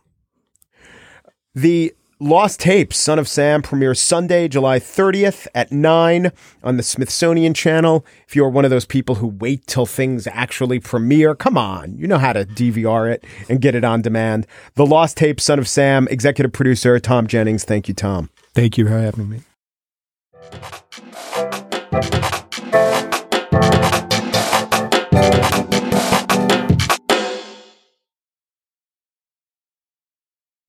The 1.55 1.93
Lost 2.21 2.59
Tapes, 2.59 2.97
Son 2.97 3.17
of 3.17 3.29
Sam, 3.29 3.61
premieres 3.61 3.97
Sunday, 3.97 4.49
July 4.49 4.77
30th 4.77 5.47
at 5.55 5.71
9 5.71 6.33
on 6.61 6.75
the 6.75 6.83
Smithsonian 6.83 7.53
Channel. 7.53 8.05
If 8.27 8.35
you're 8.35 8.49
one 8.49 8.65
of 8.65 8.71
those 8.71 8.83
people 8.83 9.15
who 9.15 9.27
wait 9.27 9.65
till 9.67 9.85
things 9.85 10.27
actually 10.27 10.81
premiere, 10.81 11.33
come 11.33 11.57
on. 11.57 11.97
You 11.97 12.07
know 12.07 12.17
how 12.17 12.33
to 12.33 12.43
DVR 12.43 13.09
it 13.09 13.23
and 13.47 13.61
get 13.61 13.73
it 13.73 13.85
on 13.85 14.01
demand. 14.01 14.47
The 14.73 14.85
Lost 14.85 15.15
Tapes, 15.15 15.45
Son 15.45 15.59
of 15.59 15.67
Sam, 15.69 16.09
executive 16.11 16.51
producer 16.51 16.99
Tom 16.99 17.25
Jennings. 17.25 17.63
Thank 17.63 17.87
you, 17.87 17.93
Tom. 17.93 18.29
Thank 18.53 18.77
you 18.77 18.85
for 18.85 18.99
having 18.99 19.29
me. 19.29 19.39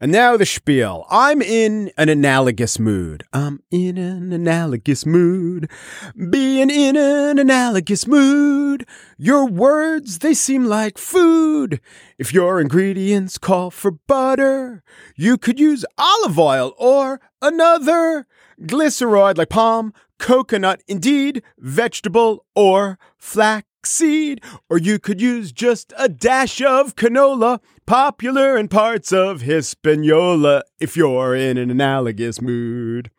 And 0.02 0.12
now 0.12 0.38
the 0.38 0.46
spiel. 0.46 1.04
I'm 1.10 1.42
in 1.42 1.92
an 1.98 2.08
analogous 2.08 2.78
mood. 2.78 3.22
I'm 3.34 3.62
in 3.70 3.98
an 3.98 4.32
analogous 4.32 5.04
mood. 5.04 5.70
Being 6.16 6.70
in 6.70 6.96
an 6.96 7.38
analogous 7.38 8.06
mood. 8.06 8.86
Your 9.18 9.46
words, 9.46 10.20
they 10.20 10.32
seem 10.32 10.64
like 10.64 10.96
food. 10.96 11.82
If 12.18 12.32
your 12.32 12.62
ingredients 12.62 13.36
call 13.36 13.70
for 13.70 13.90
butter, 13.90 14.82
you 15.16 15.36
could 15.36 15.60
use 15.60 15.84
olive 15.98 16.38
oil 16.38 16.72
or 16.78 17.20
another 17.42 18.26
glyceroid 18.62 19.36
like 19.36 19.50
palm, 19.50 19.92
coconut, 20.18 20.82
indeed, 20.88 21.42
vegetable 21.58 22.46
or 22.54 22.98
flaxseed. 23.18 24.42
Or 24.70 24.78
you 24.78 24.98
could 24.98 25.20
use 25.20 25.52
just 25.52 25.92
a 25.98 26.08
dash 26.08 26.62
of 26.62 26.96
canola, 26.96 27.60
popular 27.90 28.57
in 28.57 28.68
parts 28.68 29.11
of 29.11 29.40
Hispaniola 29.40 30.62
if 30.79 30.96
you're 30.96 31.35
in 31.35 31.59
an 31.59 31.72
analogous 31.72 32.40
mood. 32.40 33.11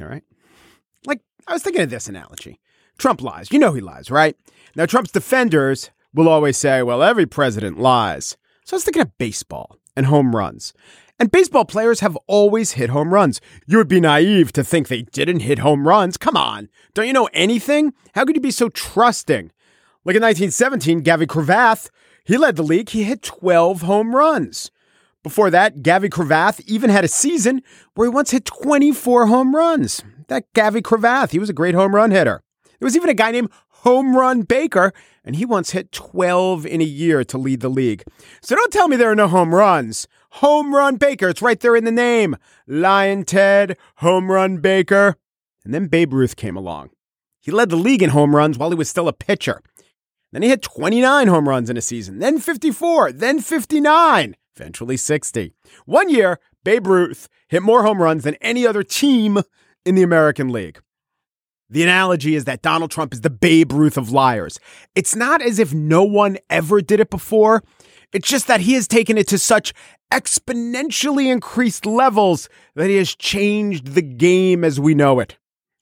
All 0.00 0.06
right. 0.06 0.22
Like, 1.04 1.22
I 1.48 1.54
was 1.54 1.64
thinking 1.64 1.82
of 1.82 1.90
this 1.90 2.06
analogy. 2.06 2.60
Trump 2.98 3.20
lies. 3.20 3.50
You 3.50 3.58
know 3.58 3.72
he 3.72 3.80
lies, 3.80 4.12
right? 4.12 4.36
Now, 4.76 4.86
Trump's 4.86 5.10
defenders 5.10 5.90
will 6.14 6.28
always 6.28 6.56
say, 6.56 6.84
well, 6.84 7.02
every 7.02 7.26
president 7.26 7.80
lies. 7.80 8.36
So 8.64 8.76
I 8.76 8.76
was 8.76 8.84
thinking 8.84 9.02
of 9.02 9.18
baseball 9.18 9.76
and 9.96 10.06
home 10.06 10.36
runs. 10.36 10.72
And 11.18 11.28
baseball 11.28 11.64
players 11.64 11.98
have 11.98 12.16
always 12.28 12.74
hit 12.74 12.90
home 12.90 13.12
runs. 13.12 13.40
You 13.66 13.78
would 13.78 13.88
be 13.88 14.00
naive 14.00 14.52
to 14.52 14.62
think 14.62 14.86
they 14.86 15.02
didn't 15.02 15.40
hit 15.40 15.58
home 15.58 15.88
runs. 15.88 16.16
Come 16.16 16.36
on. 16.36 16.68
Don't 16.94 17.08
you 17.08 17.12
know 17.12 17.28
anything? 17.34 17.92
How 18.14 18.24
could 18.24 18.36
you 18.36 18.40
be 18.40 18.52
so 18.52 18.68
trusting? 18.68 19.50
Like 20.04 20.14
in 20.14 20.22
1917, 20.22 21.02
Gavvy 21.02 21.26
Cravath, 21.26 21.90
he 22.28 22.36
led 22.36 22.56
the 22.56 22.62
league. 22.62 22.90
He 22.90 23.04
hit 23.04 23.22
12 23.22 23.82
home 23.82 24.14
runs. 24.14 24.70
Before 25.22 25.50
that, 25.50 25.78
Gavvy 25.78 26.10
Cravath 26.10 26.60
even 26.66 26.90
had 26.90 27.04
a 27.04 27.08
season 27.08 27.62
where 27.94 28.06
he 28.06 28.14
once 28.14 28.30
hit 28.30 28.44
24 28.44 29.26
home 29.26 29.56
runs. 29.56 30.02
That 30.28 30.44
Gavvy 30.52 30.82
Cravath, 30.82 31.30
he 31.30 31.38
was 31.38 31.48
a 31.48 31.54
great 31.54 31.74
home 31.74 31.94
run 31.94 32.10
hitter. 32.10 32.42
There 32.78 32.86
was 32.86 32.96
even 32.96 33.08
a 33.08 33.14
guy 33.14 33.30
named 33.30 33.50
Home 33.82 34.14
Run 34.14 34.42
Baker, 34.42 34.92
and 35.24 35.36
he 35.36 35.46
once 35.46 35.70
hit 35.70 35.90
12 35.90 36.66
in 36.66 36.82
a 36.82 36.84
year 36.84 37.24
to 37.24 37.38
lead 37.38 37.60
the 37.60 37.70
league. 37.70 38.04
So 38.42 38.54
don't 38.54 38.72
tell 38.72 38.88
me 38.88 38.96
there 38.96 39.10
are 39.10 39.16
no 39.16 39.26
home 39.26 39.54
runs. 39.54 40.06
Home 40.32 40.74
Run 40.74 40.96
Baker, 40.96 41.30
it's 41.30 41.42
right 41.42 41.58
there 41.58 41.76
in 41.76 41.84
the 41.84 41.90
name. 41.90 42.36
Lion 42.66 43.24
Ted, 43.24 43.78
Home 43.96 44.30
Run 44.30 44.58
Baker. 44.58 45.16
And 45.64 45.72
then 45.72 45.86
Babe 45.86 46.12
Ruth 46.12 46.36
came 46.36 46.56
along. 46.56 46.90
He 47.40 47.50
led 47.50 47.70
the 47.70 47.76
league 47.76 48.02
in 48.02 48.10
home 48.10 48.36
runs 48.36 48.58
while 48.58 48.68
he 48.68 48.76
was 48.76 48.90
still 48.90 49.08
a 49.08 49.14
pitcher. 49.14 49.62
Then 50.32 50.42
he 50.42 50.48
hit 50.48 50.62
29 50.62 51.28
home 51.28 51.48
runs 51.48 51.70
in 51.70 51.76
a 51.76 51.82
season, 51.82 52.18
then 52.18 52.38
54, 52.38 53.12
then 53.12 53.40
59, 53.40 54.36
eventually 54.56 54.96
60. 54.96 55.54
One 55.86 56.10
year, 56.10 56.38
Babe 56.64 56.86
Ruth 56.86 57.28
hit 57.48 57.62
more 57.62 57.82
home 57.82 58.02
runs 58.02 58.24
than 58.24 58.34
any 58.36 58.66
other 58.66 58.82
team 58.82 59.38
in 59.86 59.94
the 59.94 60.02
American 60.02 60.50
League. 60.50 60.80
The 61.70 61.82
analogy 61.82 62.34
is 62.34 62.44
that 62.44 62.62
Donald 62.62 62.90
Trump 62.90 63.12
is 63.12 63.20
the 63.20 63.30
Babe 63.30 63.72
Ruth 63.72 63.96
of 63.96 64.10
liars. 64.10 64.58
It's 64.94 65.14
not 65.14 65.42
as 65.42 65.58
if 65.58 65.74
no 65.74 66.02
one 66.02 66.38
ever 66.48 66.80
did 66.80 67.00
it 67.00 67.10
before. 67.10 67.62
It's 68.12 68.28
just 68.28 68.46
that 68.46 68.60
he 68.60 68.72
has 68.72 68.88
taken 68.88 69.18
it 69.18 69.28
to 69.28 69.38
such 69.38 69.74
exponentially 70.10 71.30
increased 71.30 71.84
levels 71.84 72.48
that 72.74 72.88
he 72.88 72.96
has 72.96 73.14
changed 73.14 73.88
the 73.88 74.02
game 74.02 74.64
as 74.64 74.80
we 74.80 74.94
know 74.94 75.20
it. 75.20 75.36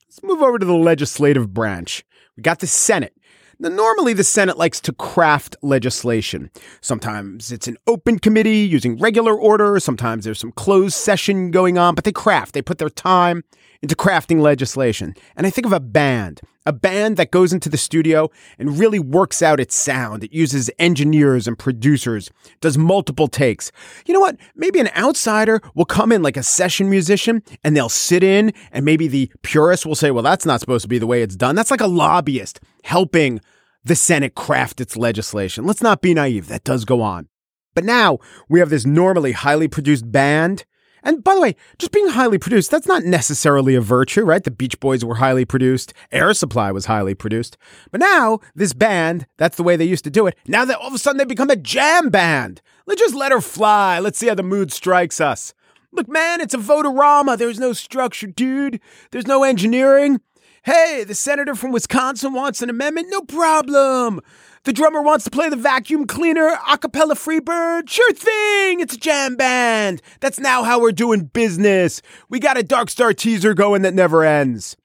Let's 0.07 0.23
move 0.23 0.41
over 0.41 0.59
to 0.59 0.65
the 0.65 0.73
legislative 0.73 1.53
branch. 1.53 2.03
We 2.35 2.43
got 2.43 2.59
the 2.59 2.67
Senate. 2.67 3.13
Now, 3.59 3.69
normally 3.69 4.13
the 4.13 4.23
Senate 4.23 4.57
likes 4.57 4.79
to 4.81 4.93
craft 4.93 5.55
legislation. 5.63 6.51
Sometimes 6.79 7.51
it's 7.51 7.67
an 7.67 7.77
open 7.87 8.19
committee 8.19 8.59
using 8.59 8.99
regular 8.99 9.35
order. 9.35 9.79
Sometimes 9.79 10.25
there's 10.25 10.39
some 10.39 10.51
closed 10.51 10.93
session 10.93 11.49
going 11.49 11.75
on, 11.75 11.95
but 11.95 12.03
they 12.03 12.11
craft. 12.11 12.53
They 12.53 12.61
put 12.61 12.77
their 12.77 12.89
time 12.89 13.43
into 13.81 13.95
crafting 13.95 14.41
legislation. 14.41 15.15
And 15.35 15.47
I 15.47 15.49
think 15.49 15.65
of 15.65 15.73
a 15.73 15.79
band, 15.79 16.41
a 16.65 16.73
band 16.73 17.17
that 17.17 17.31
goes 17.31 17.53
into 17.53 17.69
the 17.69 17.77
studio 17.77 18.29
and 18.57 18.79
really 18.79 18.99
works 18.99 19.41
out 19.41 19.59
its 19.59 19.75
sound. 19.75 20.23
It 20.23 20.33
uses 20.33 20.69
engineers 20.79 21.47
and 21.47 21.57
producers, 21.57 22.29
does 22.61 22.77
multiple 22.77 23.27
takes. 23.27 23.71
You 24.05 24.13
know 24.13 24.19
what? 24.19 24.37
Maybe 24.55 24.79
an 24.79 24.89
outsider 24.95 25.61
will 25.75 25.85
come 25.85 26.11
in 26.11 26.21
like 26.21 26.37
a 26.37 26.43
session 26.43 26.89
musician 26.89 27.43
and 27.63 27.75
they'll 27.75 27.89
sit 27.89 28.23
in, 28.23 28.53
and 28.71 28.83
maybe 28.85 29.07
the 29.07 29.31
purist 29.43 29.85
will 29.85 29.95
say, 29.95 30.11
well, 30.11 30.23
that's 30.23 30.45
not 30.45 30.59
supposed 30.59 30.83
to 30.83 30.89
be 30.89 30.99
the 30.99 31.07
way 31.07 31.21
it's 31.21 31.35
done. 31.35 31.55
That's 31.55 31.71
like 31.71 31.81
a 31.81 31.87
lobbyist 31.87 32.59
helping 32.83 33.39
the 33.83 33.95
Senate 33.95 34.35
craft 34.35 34.81
its 34.81 34.97
legislation. 34.97 35.65
Let's 35.65 35.81
not 35.81 36.01
be 36.01 36.13
naive. 36.13 36.47
That 36.47 36.63
does 36.63 36.83
go 36.83 37.01
on. 37.01 37.29
But 37.73 37.85
now 37.85 38.17
we 38.49 38.59
have 38.59 38.69
this 38.69 38.85
normally 38.85 39.31
highly 39.31 39.67
produced 39.67 40.11
band. 40.11 40.65
And 41.07 41.23
by 41.23 41.35
the 41.35 41.39
way, 41.39 41.55
just 41.79 41.93
being 41.93 42.09
highly 42.09 42.37
produced, 42.37 42.69
that's 42.69 42.85
not 42.85 43.05
necessarily 43.05 43.75
a 43.75 43.81
virtue, 43.81 44.25
right? 44.25 44.43
The 44.43 44.51
Beach 44.51 44.77
Boys 44.81 45.05
were 45.05 45.15
highly 45.15 45.45
produced. 45.45 45.93
Air 46.11 46.33
Supply 46.33 46.69
was 46.69 46.87
highly 46.87 47.15
produced. 47.15 47.55
But 47.91 48.01
now, 48.01 48.39
this 48.55 48.73
band, 48.73 49.25
that's 49.37 49.55
the 49.55 49.63
way 49.63 49.77
they 49.77 49.85
used 49.85 50.03
to 50.03 50.09
do 50.09 50.27
it. 50.27 50.35
Now 50.47 50.65
that 50.65 50.77
all 50.77 50.89
of 50.89 50.93
a 50.93 50.97
sudden 50.97 51.17
they 51.17 51.23
become 51.23 51.49
a 51.49 51.55
jam 51.55 52.09
band. 52.09 52.61
Let's 52.85 52.99
just 52.99 53.15
let 53.15 53.31
her 53.31 53.39
fly. 53.39 53.99
Let's 53.99 54.19
see 54.19 54.27
how 54.27 54.35
the 54.35 54.43
mood 54.43 54.73
strikes 54.73 55.21
us. 55.21 55.53
Look, 55.93 56.09
man, 56.09 56.41
it's 56.41 56.53
a 56.53 56.57
votorama. 56.57 57.37
There's 57.37 57.57
no 57.57 57.71
structure, 57.71 58.27
dude. 58.27 58.81
There's 59.11 59.27
no 59.27 59.45
engineering. 59.45 60.19
Hey, 60.63 61.05
the 61.07 61.15
senator 61.15 61.55
from 61.55 61.71
Wisconsin 61.71 62.33
wants 62.33 62.61
an 62.61 62.69
amendment? 62.69 63.07
No 63.09 63.21
problem. 63.21 64.19
The 64.63 64.73
drummer 64.73 65.01
wants 65.01 65.23
to 65.25 65.31
play 65.31 65.49
the 65.49 65.55
vacuum 65.55 66.05
cleaner, 66.05 66.57
a 66.67 66.77
cappella 66.77 67.15
Freebird? 67.15 67.89
Sure 67.89 68.13
thing. 68.13 68.79
It's 68.79 68.95
a 68.95 68.97
jam 68.97 69.35
band. 69.35 70.01
That's 70.19 70.39
now 70.39 70.63
how 70.63 70.81
we're 70.81 70.91
doing 70.91 71.25
business. 71.25 72.01
We 72.29 72.39
got 72.39 72.57
a 72.57 72.63
Dark 72.63 72.89
Star 72.89 73.13
teaser 73.13 73.53
going 73.53 73.83
that 73.83 73.93
never 73.93 74.23
ends. 74.23 74.75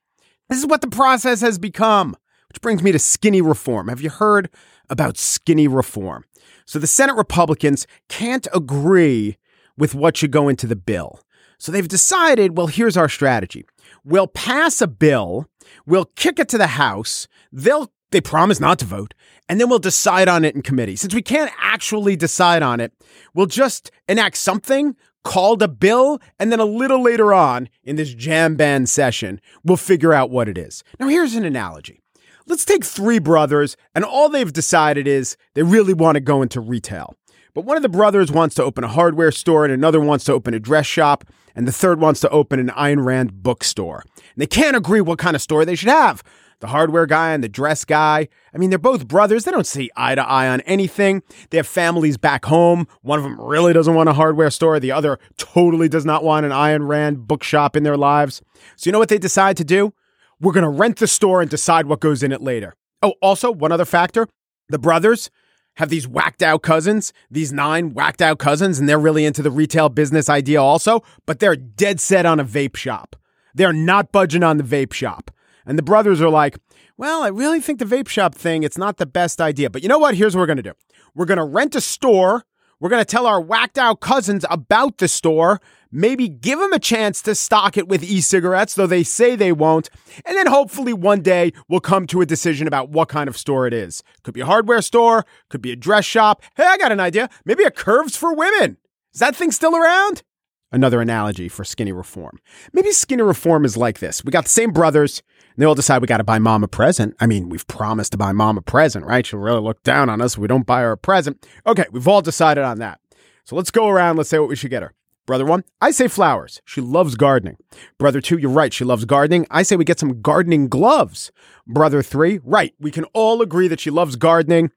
This 0.48 0.58
is 0.58 0.66
what 0.66 0.82
the 0.82 0.88
process 0.88 1.40
has 1.40 1.58
become. 1.58 2.16
Which 2.48 2.60
brings 2.60 2.82
me 2.82 2.92
to 2.92 2.98
skinny 2.98 3.40
reform. 3.40 3.88
Have 3.88 4.02
you 4.02 4.10
heard 4.10 4.50
about 4.90 5.16
skinny 5.16 5.66
reform? 5.66 6.24
So 6.66 6.78
the 6.78 6.86
Senate 6.86 7.16
Republicans 7.16 7.86
can't 8.08 8.46
agree 8.54 9.38
with 9.78 9.94
what 9.94 10.18
should 10.18 10.30
go 10.30 10.48
into 10.48 10.66
the 10.66 10.76
bill. 10.76 11.20
So 11.58 11.72
they've 11.72 11.88
decided, 11.88 12.56
well, 12.56 12.66
here's 12.66 12.96
our 12.96 13.08
strategy. 13.08 13.64
We'll 14.04 14.26
pass 14.26 14.80
a 14.80 14.86
bill, 14.86 15.46
we'll 15.86 16.06
kick 16.16 16.38
it 16.38 16.48
to 16.50 16.58
the 16.58 16.66
House, 16.66 17.28
they'll 17.52 17.92
they 18.12 18.20
promise 18.20 18.60
not 18.60 18.78
to 18.78 18.84
vote, 18.84 19.14
and 19.48 19.60
then 19.60 19.68
we'll 19.68 19.78
decide 19.78 20.28
on 20.28 20.44
it 20.44 20.54
in 20.54 20.62
committee. 20.62 20.96
Since 20.96 21.14
we 21.14 21.22
can't 21.22 21.50
actually 21.58 22.16
decide 22.16 22.62
on 22.62 22.80
it, 22.80 22.92
we'll 23.34 23.46
just 23.46 23.90
enact 24.08 24.36
something 24.36 24.96
called 25.24 25.62
a 25.62 25.68
bill, 25.68 26.20
and 26.38 26.50
then 26.50 26.60
a 26.60 26.64
little 26.64 27.02
later 27.02 27.32
on 27.32 27.68
in 27.84 27.96
this 27.96 28.14
jam 28.14 28.56
band 28.56 28.88
session, 28.88 29.40
we'll 29.64 29.76
figure 29.76 30.12
out 30.12 30.30
what 30.30 30.48
it 30.48 30.58
is. 30.58 30.82
Now, 30.98 31.08
here's 31.08 31.34
an 31.34 31.44
analogy. 31.44 32.00
Let's 32.46 32.64
take 32.64 32.84
three 32.84 33.20
brothers, 33.20 33.76
and 33.94 34.04
all 34.04 34.28
they've 34.28 34.52
decided 34.52 35.06
is 35.06 35.36
they 35.54 35.62
really 35.62 35.94
want 35.94 36.16
to 36.16 36.20
go 36.20 36.42
into 36.42 36.60
retail. 36.60 37.14
But 37.54 37.64
one 37.64 37.76
of 37.76 37.82
the 37.82 37.88
brothers 37.88 38.32
wants 38.32 38.54
to 38.56 38.64
open 38.64 38.82
a 38.82 38.88
hardware 38.88 39.30
store, 39.30 39.64
and 39.64 39.72
another 39.72 40.00
wants 40.00 40.24
to 40.24 40.32
open 40.32 40.54
a 40.54 40.58
dress 40.58 40.86
shop, 40.86 41.24
and 41.54 41.68
the 41.68 41.72
third 41.72 42.00
wants 42.00 42.20
to 42.20 42.30
open 42.30 42.58
an 42.58 42.70
Ayn 42.70 43.04
Rand 43.04 43.42
bookstore. 43.42 44.02
And 44.16 44.42
they 44.42 44.46
can't 44.46 44.76
agree 44.76 45.02
what 45.02 45.18
kind 45.18 45.36
of 45.36 45.42
store 45.42 45.64
they 45.64 45.74
should 45.76 45.90
have. 45.90 46.22
The 46.62 46.68
hardware 46.68 47.06
guy 47.06 47.32
and 47.32 47.42
the 47.42 47.48
dress 47.48 47.84
guy. 47.84 48.28
I 48.54 48.56
mean, 48.56 48.70
they're 48.70 48.78
both 48.78 49.08
brothers. 49.08 49.44
They 49.44 49.50
don't 49.50 49.66
see 49.66 49.90
eye 49.96 50.14
to 50.14 50.26
eye 50.26 50.48
on 50.48 50.60
anything. 50.60 51.22
They 51.50 51.58
have 51.58 51.66
families 51.66 52.16
back 52.16 52.44
home. 52.44 52.86
One 53.02 53.18
of 53.18 53.24
them 53.24 53.38
really 53.38 53.72
doesn't 53.72 53.94
want 53.94 54.08
a 54.08 54.12
hardware 54.12 54.48
store. 54.48 54.78
The 54.78 54.92
other 54.92 55.18
totally 55.36 55.88
does 55.88 56.06
not 56.06 56.22
want 56.22 56.46
an 56.46 56.52
Ayn 56.52 56.86
Rand 56.88 57.26
bookshop 57.26 57.76
in 57.76 57.82
their 57.82 57.96
lives. 57.96 58.40
So, 58.76 58.88
you 58.88 58.92
know 58.92 59.00
what 59.00 59.08
they 59.08 59.18
decide 59.18 59.56
to 59.56 59.64
do? 59.64 59.92
We're 60.40 60.52
going 60.52 60.62
to 60.62 60.70
rent 60.70 60.98
the 60.98 61.08
store 61.08 61.40
and 61.40 61.50
decide 61.50 61.86
what 61.86 62.00
goes 62.00 62.22
in 62.22 62.30
it 62.30 62.40
later. 62.40 62.76
Oh, 63.02 63.14
also, 63.20 63.50
one 63.50 63.72
other 63.72 63.84
factor 63.84 64.28
the 64.68 64.78
brothers 64.78 65.30
have 65.76 65.88
these 65.88 66.06
whacked 66.06 66.42
out 66.42 66.62
cousins, 66.62 67.12
these 67.28 67.52
nine 67.52 67.92
whacked 67.92 68.22
out 68.22 68.38
cousins, 68.38 68.78
and 68.78 68.88
they're 68.88 68.98
really 68.98 69.24
into 69.24 69.42
the 69.42 69.50
retail 69.50 69.88
business 69.88 70.28
idea 70.28 70.62
also, 70.62 71.02
but 71.26 71.40
they're 71.40 71.56
dead 71.56 71.98
set 71.98 72.24
on 72.24 72.38
a 72.38 72.44
vape 72.44 72.76
shop. 72.76 73.16
They're 73.52 73.72
not 73.72 74.12
budging 74.12 74.44
on 74.44 74.58
the 74.58 74.64
vape 74.64 74.92
shop. 74.92 75.32
And 75.66 75.78
the 75.78 75.82
brothers 75.82 76.20
are 76.20 76.28
like, 76.28 76.58
well, 76.96 77.22
I 77.22 77.28
really 77.28 77.60
think 77.60 77.78
the 77.78 77.84
vape 77.84 78.08
shop 78.08 78.34
thing, 78.34 78.62
it's 78.62 78.78
not 78.78 78.96
the 78.96 79.06
best 79.06 79.40
idea. 79.40 79.70
But 79.70 79.82
you 79.82 79.88
know 79.88 79.98
what? 79.98 80.14
Here's 80.14 80.34
what 80.34 80.40
we're 80.40 80.46
going 80.46 80.56
to 80.58 80.62
do. 80.62 80.72
We're 81.14 81.26
going 81.26 81.38
to 81.38 81.44
rent 81.44 81.74
a 81.74 81.80
store. 81.80 82.44
We're 82.80 82.88
going 82.88 83.00
to 83.00 83.04
tell 83.04 83.26
our 83.26 83.40
whacked 83.40 83.78
out 83.78 84.00
cousins 84.00 84.44
about 84.50 84.98
the 84.98 85.06
store, 85.06 85.60
maybe 85.92 86.28
give 86.28 86.58
them 86.58 86.72
a 86.72 86.80
chance 86.80 87.22
to 87.22 87.36
stock 87.36 87.76
it 87.76 87.86
with 87.86 88.02
e 88.02 88.20
cigarettes, 88.20 88.74
though 88.74 88.88
they 88.88 89.04
say 89.04 89.36
they 89.36 89.52
won't. 89.52 89.88
And 90.26 90.36
then 90.36 90.48
hopefully 90.48 90.92
one 90.92 91.20
day 91.20 91.52
we'll 91.68 91.78
come 91.78 92.08
to 92.08 92.22
a 92.22 92.26
decision 92.26 92.66
about 92.66 92.88
what 92.88 93.08
kind 93.08 93.28
of 93.28 93.38
store 93.38 93.68
it 93.68 93.72
is. 93.72 94.02
Could 94.24 94.34
be 94.34 94.40
a 94.40 94.46
hardware 94.46 94.82
store, 94.82 95.24
could 95.48 95.62
be 95.62 95.70
a 95.70 95.76
dress 95.76 96.04
shop. 96.04 96.42
Hey, 96.56 96.64
I 96.66 96.76
got 96.76 96.90
an 96.90 96.98
idea. 96.98 97.30
Maybe 97.44 97.62
a 97.62 97.70
Curves 97.70 98.16
for 98.16 98.34
Women. 98.34 98.78
Is 99.14 99.20
that 99.20 99.36
thing 99.36 99.52
still 99.52 99.76
around? 99.76 100.24
Another 100.72 101.00
analogy 101.02 101.48
for 101.48 101.64
skinny 101.64 101.92
reform. 101.92 102.38
Maybe 102.72 102.90
skinny 102.92 103.22
reform 103.22 103.64
is 103.64 103.76
like 103.76 103.98
this. 103.98 104.24
We 104.24 104.30
got 104.30 104.44
the 104.44 104.50
same 104.50 104.72
brothers. 104.72 105.22
And 105.54 105.62
they 105.62 105.66
all 105.66 105.74
decide 105.74 106.00
we 106.00 106.06
got 106.06 106.16
to 106.16 106.24
buy 106.24 106.38
mom 106.38 106.64
a 106.64 106.68
present. 106.68 107.14
I 107.20 107.26
mean, 107.26 107.50
we've 107.50 107.66
promised 107.66 108.12
to 108.12 108.18
buy 108.18 108.32
mom 108.32 108.56
a 108.56 108.62
present, 108.62 109.04
right? 109.04 109.26
She'll 109.26 109.38
really 109.38 109.60
look 109.60 109.82
down 109.82 110.08
on 110.08 110.22
us 110.22 110.32
if 110.34 110.38
we 110.38 110.48
don't 110.48 110.66
buy 110.66 110.80
her 110.80 110.92
a 110.92 110.96
present. 110.96 111.46
Okay, 111.66 111.84
we've 111.92 112.08
all 112.08 112.22
decided 112.22 112.64
on 112.64 112.78
that. 112.78 113.00
So 113.44 113.54
let's 113.54 113.70
go 113.70 113.88
around. 113.88 114.16
Let's 114.16 114.30
say 114.30 114.38
what 114.38 114.48
we 114.48 114.56
should 114.56 114.70
get 114.70 114.82
her. 114.82 114.94
Brother 115.26 115.44
one, 115.44 115.62
I 115.80 115.92
say 115.92 116.08
flowers. 116.08 116.62
She 116.64 116.80
loves 116.80 117.14
gardening. 117.14 117.56
Brother 117.98 118.20
two, 118.20 118.38
you're 118.38 118.50
right. 118.50 118.72
She 118.72 118.84
loves 118.84 119.04
gardening. 119.04 119.46
I 119.50 119.62
say 119.62 119.76
we 119.76 119.84
get 119.84 120.00
some 120.00 120.20
gardening 120.20 120.68
gloves. 120.68 121.30
Brother 121.66 122.02
three, 122.02 122.40
right. 122.42 122.74
We 122.80 122.90
can 122.90 123.04
all 123.12 123.40
agree 123.40 123.68
that 123.68 123.78
she 123.78 123.90
loves 123.90 124.16
gardening. 124.16 124.70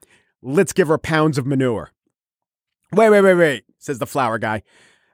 Let's 0.44 0.74
give 0.74 0.88
her 0.88 1.00
pounds 1.00 1.38
of 1.38 1.48
manure. 1.48 1.92
Wait, 2.92 3.10
wait, 3.10 3.22
wait, 3.22 3.34
wait, 3.34 3.64
says 3.80 3.98
the 3.98 4.06
flower 4.06 4.38
guy. 4.38 4.62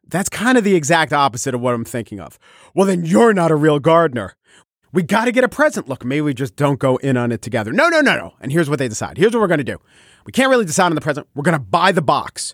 That's 0.08 0.30
kind 0.30 0.58
of 0.58 0.64
the 0.64 0.76
exact 0.76 1.14
opposite 1.14 1.54
of 1.54 1.62
what 1.62 1.74
I'm 1.74 1.86
thinking 1.86 2.20
of. 2.20 2.38
Well, 2.76 2.86
then 2.86 3.06
you're 3.06 3.34
not 3.34 3.52
a 3.52 3.56
real 3.56 3.80
gardener 3.80 4.36
we 4.94 5.04
got 5.04 5.26
to 5.26 5.32
get 5.32 5.44
a 5.44 5.50
present. 5.50 5.88
Look, 5.88 6.04
maybe 6.04 6.22
we 6.22 6.34
just 6.34 6.56
don't 6.56 6.80
go 6.80 6.98
in 6.98 7.18
on 7.18 7.32
it 7.32 7.42
together. 7.42 7.72
No, 7.72 7.90
no, 7.90 8.02
no, 8.02 8.16
no. 8.16 8.34
And 8.40 8.52
here's 8.52 8.70
what 8.70 8.80
they 8.80 8.88
decide. 8.88 9.18
Here's 9.18 9.34
what 9.34 9.40
we're 9.40 9.48
going 9.48 9.60
to 9.60 9.64
do. 9.64 9.78
We 10.26 10.32
can't 10.32 10.50
really 10.50 10.66
decide 10.66 10.88
on 10.88 10.96
the 10.96 11.02
present. 11.02 11.28
We're 11.34 11.44
going 11.44 11.58
to 11.58 11.60
buy 11.60 11.92
the 11.92 12.02
box. 12.02 12.54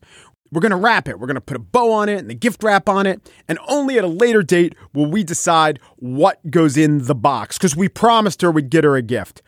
We're 0.51 0.61
going 0.61 0.71
to 0.71 0.77
wrap 0.77 1.07
it. 1.09 1.19
We're 1.19 1.27
going 1.27 1.35
to 1.35 1.41
put 1.41 1.57
a 1.57 1.61
bow 1.61 1.91
on 1.91 2.07
it 2.07 2.19
and 2.19 2.29
the 2.29 2.35
gift 2.35 2.63
wrap 2.63 2.87
on 2.87 3.05
it. 3.05 3.29
And 3.49 3.59
only 3.67 3.97
at 3.97 4.03
a 4.03 4.07
later 4.07 4.43
date 4.43 4.75
will 4.93 5.07
we 5.07 5.23
decide 5.23 5.79
what 5.97 6.39
goes 6.49 6.77
in 6.77 7.05
the 7.05 7.15
box 7.15 7.57
because 7.57 7.75
we 7.75 7.89
promised 7.89 8.41
her 8.41 8.51
we'd 8.51 8.69
get 8.69 8.83
her 8.83 8.95
a 8.95 9.01
gift. 9.01 9.41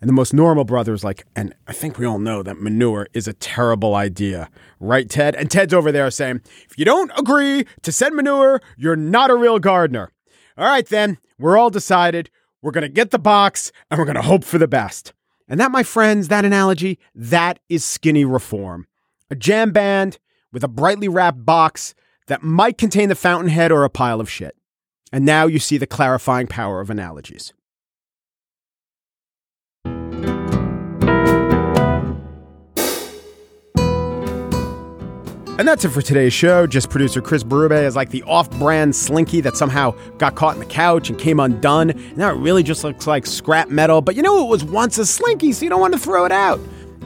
And 0.00 0.08
the 0.08 0.14
most 0.14 0.32
normal 0.32 0.64
brother 0.64 0.94
is 0.94 1.02
like, 1.02 1.24
and 1.34 1.54
I 1.66 1.72
think 1.72 1.98
we 1.98 2.06
all 2.06 2.20
know 2.20 2.42
that 2.42 2.60
manure 2.60 3.08
is 3.14 3.26
a 3.26 3.32
terrible 3.32 3.96
idea, 3.96 4.48
right, 4.78 5.08
Ted? 5.10 5.34
And 5.34 5.50
Ted's 5.50 5.74
over 5.74 5.90
there 5.90 6.10
saying, 6.10 6.40
if 6.70 6.78
you 6.78 6.84
don't 6.84 7.10
agree 7.16 7.66
to 7.82 7.90
send 7.90 8.14
manure, 8.14 8.60
you're 8.76 8.94
not 8.94 9.30
a 9.30 9.36
real 9.36 9.58
gardener. 9.58 10.12
All 10.56 10.66
right, 10.66 10.86
then, 10.86 11.18
we're 11.38 11.58
all 11.58 11.70
decided. 11.70 12.30
We're 12.62 12.70
going 12.70 12.82
to 12.82 12.88
get 12.88 13.10
the 13.10 13.18
box 13.18 13.72
and 13.90 13.98
we're 13.98 14.04
going 14.04 14.16
to 14.16 14.22
hope 14.22 14.44
for 14.44 14.58
the 14.58 14.68
best. 14.68 15.12
And 15.48 15.58
that, 15.58 15.72
my 15.72 15.82
friends, 15.82 16.28
that 16.28 16.44
analogy, 16.44 16.98
that 17.14 17.58
is 17.68 17.84
skinny 17.84 18.24
reform. 18.24 18.86
A 19.30 19.34
jam 19.34 19.72
band 19.72 20.18
with 20.52 20.62
a 20.62 20.68
brightly 20.68 21.08
wrapped 21.08 21.44
box 21.44 21.94
that 22.26 22.42
might 22.42 22.78
contain 22.78 23.08
the 23.08 23.14
fountainhead 23.14 23.72
or 23.72 23.84
a 23.84 23.90
pile 23.90 24.20
of 24.20 24.30
shit. 24.30 24.56
And 25.12 25.24
now 25.24 25.46
you 25.46 25.58
see 25.58 25.78
the 25.78 25.86
clarifying 25.86 26.46
power 26.46 26.80
of 26.80 26.90
analogies. 26.90 27.52
And 35.58 35.66
that's 35.66 35.84
it 35.84 35.88
for 35.88 36.00
today's 36.00 36.32
show. 36.32 36.68
Gist 36.68 36.88
producer 36.88 37.20
Chris 37.20 37.42
Berube 37.42 37.82
is 37.82 37.96
like 37.96 38.10
the 38.10 38.22
off 38.22 38.48
brand 38.60 38.94
slinky 38.94 39.40
that 39.40 39.56
somehow 39.56 39.90
got 40.16 40.36
caught 40.36 40.54
in 40.54 40.60
the 40.60 40.66
couch 40.66 41.10
and 41.10 41.18
came 41.18 41.40
undone. 41.40 42.00
Now 42.14 42.30
it 42.30 42.38
really 42.38 42.62
just 42.62 42.84
looks 42.84 43.08
like 43.08 43.26
scrap 43.26 43.68
metal. 43.68 44.00
But 44.00 44.14
you 44.14 44.22
know, 44.22 44.40
it 44.44 44.48
was 44.48 44.62
once 44.62 44.98
a 44.98 45.04
slinky, 45.04 45.50
so 45.50 45.64
you 45.64 45.68
don't 45.68 45.80
want 45.80 45.94
to 45.94 45.98
throw 45.98 46.24
it 46.24 46.30
out. 46.30 46.60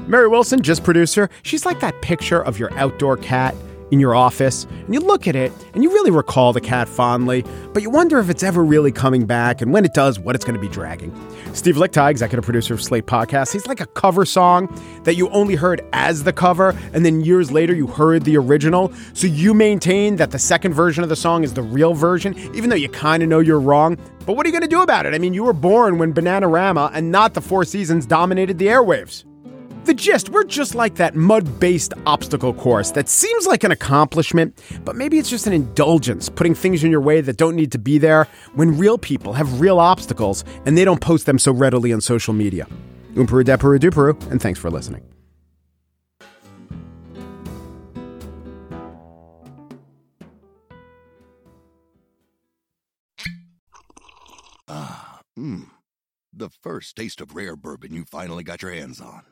Mary 0.06 0.28
Wilson, 0.28 0.60
Gist 0.60 0.84
producer, 0.84 1.30
she's 1.42 1.64
like 1.64 1.80
that 1.80 1.98
picture 2.02 2.44
of 2.44 2.58
your 2.58 2.70
outdoor 2.78 3.16
cat 3.16 3.54
in 3.90 4.00
your 4.00 4.14
office, 4.14 4.64
and 4.64 4.92
you 4.92 5.00
look 5.00 5.26
at 5.26 5.36
it 5.36 5.50
and 5.72 5.82
you 5.82 5.90
really 5.90 6.10
recall 6.10 6.52
the 6.52 6.60
cat 6.60 6.88
fondly, 6.88 7.44
but 7.72 7.82
you 7.82 7.88
wonder 7.88 8.18
if 8.18 8.28
it's 8.28 8.42
ever 8.42 8.62
really 8.62 8.92
coming 8.92 9.24
back 9.24 9.62
and 9.62 9.72
when 9.72 9.84
it 9.84 9.94
does, 9.94 10.18
what 10.18 10.34
it's 10.34 10.44
going 10.44 10.54
to 10.54 10.60
be 10.60 10.68
dragging. 10.68 11.10
Steve 11.54 11.76
Lickteig, 11.76 12.10
executive 12.10 12.44
producer 12.44 12.74
of 12.74 12.82
Slate 12.82 13.06
Podcast, 13.06 13.52
he's 13.52 13.66
like 13.66 13.80
a 13.80 13.86
cover 13.86 14.24
song 14.24 14.68
that 15.04 15.14
you 15.14 15.28
only 15.30 15.54
heard 15.54 15.84
as 15.92 16.24
the 16.24 16.32
cover, 16.32 16.76
and 16.92 17.04
then 17.04 17.20
years 17.20 17.52
later 17.52 17.74
you 17.74 17.86
heard 17.86 18.24
the 18.24 18.36
original. 18.36 18.92
So 19.12 19.26
you 19.26 19.52
maintain 19.52 20.16
that 20.16 20.30
the 20.30 20.38
second 20.38 20.72
version 20.72 21.02
of 21.02 21.10
the 21.10 21.16
song 21.16 21.44
is 21.44 21.54
the 21.54 21.62
real 21.62 21.94
version, 21.94 22.36
even 22.54 22.70
though 22.70 22.76
you 22.76 22.88
kind 22.88 23.22
of 23.22 23.28
know 23.28 23.40
you're 23.40 23.60
wrong. 23.60 23.98
But 24.24 24.36
what 24.36 24.46
are 24.46 24.48
you 24.48 24.52
going 24.52 24.62
to 24.62 24.68
do 24.68 24.82
about 24.82 25.04
it? 25.06 25.14
I 25.14 25.18
mean, 25.18 25.34
you 25.34 25.44
were 25.44 25.52
born 25.52 25.98
when 25.98 26.14
Bananarama 26.14 26.90
and 26.94 27.10
not 27.10 27.34
the 27.34 27.40
Four 27.40 27.64
Seasons 27.64 28.06
dominated 28.06 28.58
the 28.58 28.68
airwaves. 28.68 29.24
The 29.84 29.94
gist, 29.94 30.28
we're 30.28 30.44
just 30.44 30.76
like 30.76 30.94
that 30.94 31.16
mud 31.16 31.58
based 31.58 31.92
obstacle 32.06 32.54
course 32.54 32.92
that 32.92 33.08
seems 33.08 33.46
like 33.46 33.64
an 33.64 33.72
accomplishment, 33.72 34.56
but 34.84 34.94
maybe 34.94 35.18
it's 35.18 35.28
just 35.28 35.48
an 35.48 35.52
indulgence, 35.52 36.28
putting 36.28 36.54
things 36.54 36.84
in 36.84 36.90
your 36.92 37.00
way 37.00 37.20
that 37.20 37.36
don't 37.36 37.56
need 37.56 37.72
to 37.72 37.78
be 37.78 37.98
there 37.98 38.28
when 38.54 38.78
real 38.78 38.96
people 38.96 39.32
have 39.32 39.60
real 39.60 39.80
obstacles 39.80 40.44
and 40.66 40.78
they 40.78 40.84
don't 40.84 41.00
post 41.00 41.26
them 41.26 41.36
so 41.36 41.50
readily 41.52 41.92
on 41.92 42.00
social 42.00 42.32
media. 42.32 42.68
Oomparu 43.14 43.42
Deparu 43.44 43.78
Duparu, 43.80 44.30
and 44.30 44.40
thanks 44.40 44.60
for 44.60 44.70
listening. 44.70 45.02
Ah, 54.68 55.20
mmm. 55.36 55.66
The 56.32 56.48
first 56.48 56.96
taste 56.96 57.20
of 57.20 57.34
rare 57.34 57.56
bourbon 57.56 57.92
you 57.92 58.04
finally 58.04 58.44
got 58.44 58.62
your 58.62 58.70
hands 58.70 59.00
on. 59.00 59.31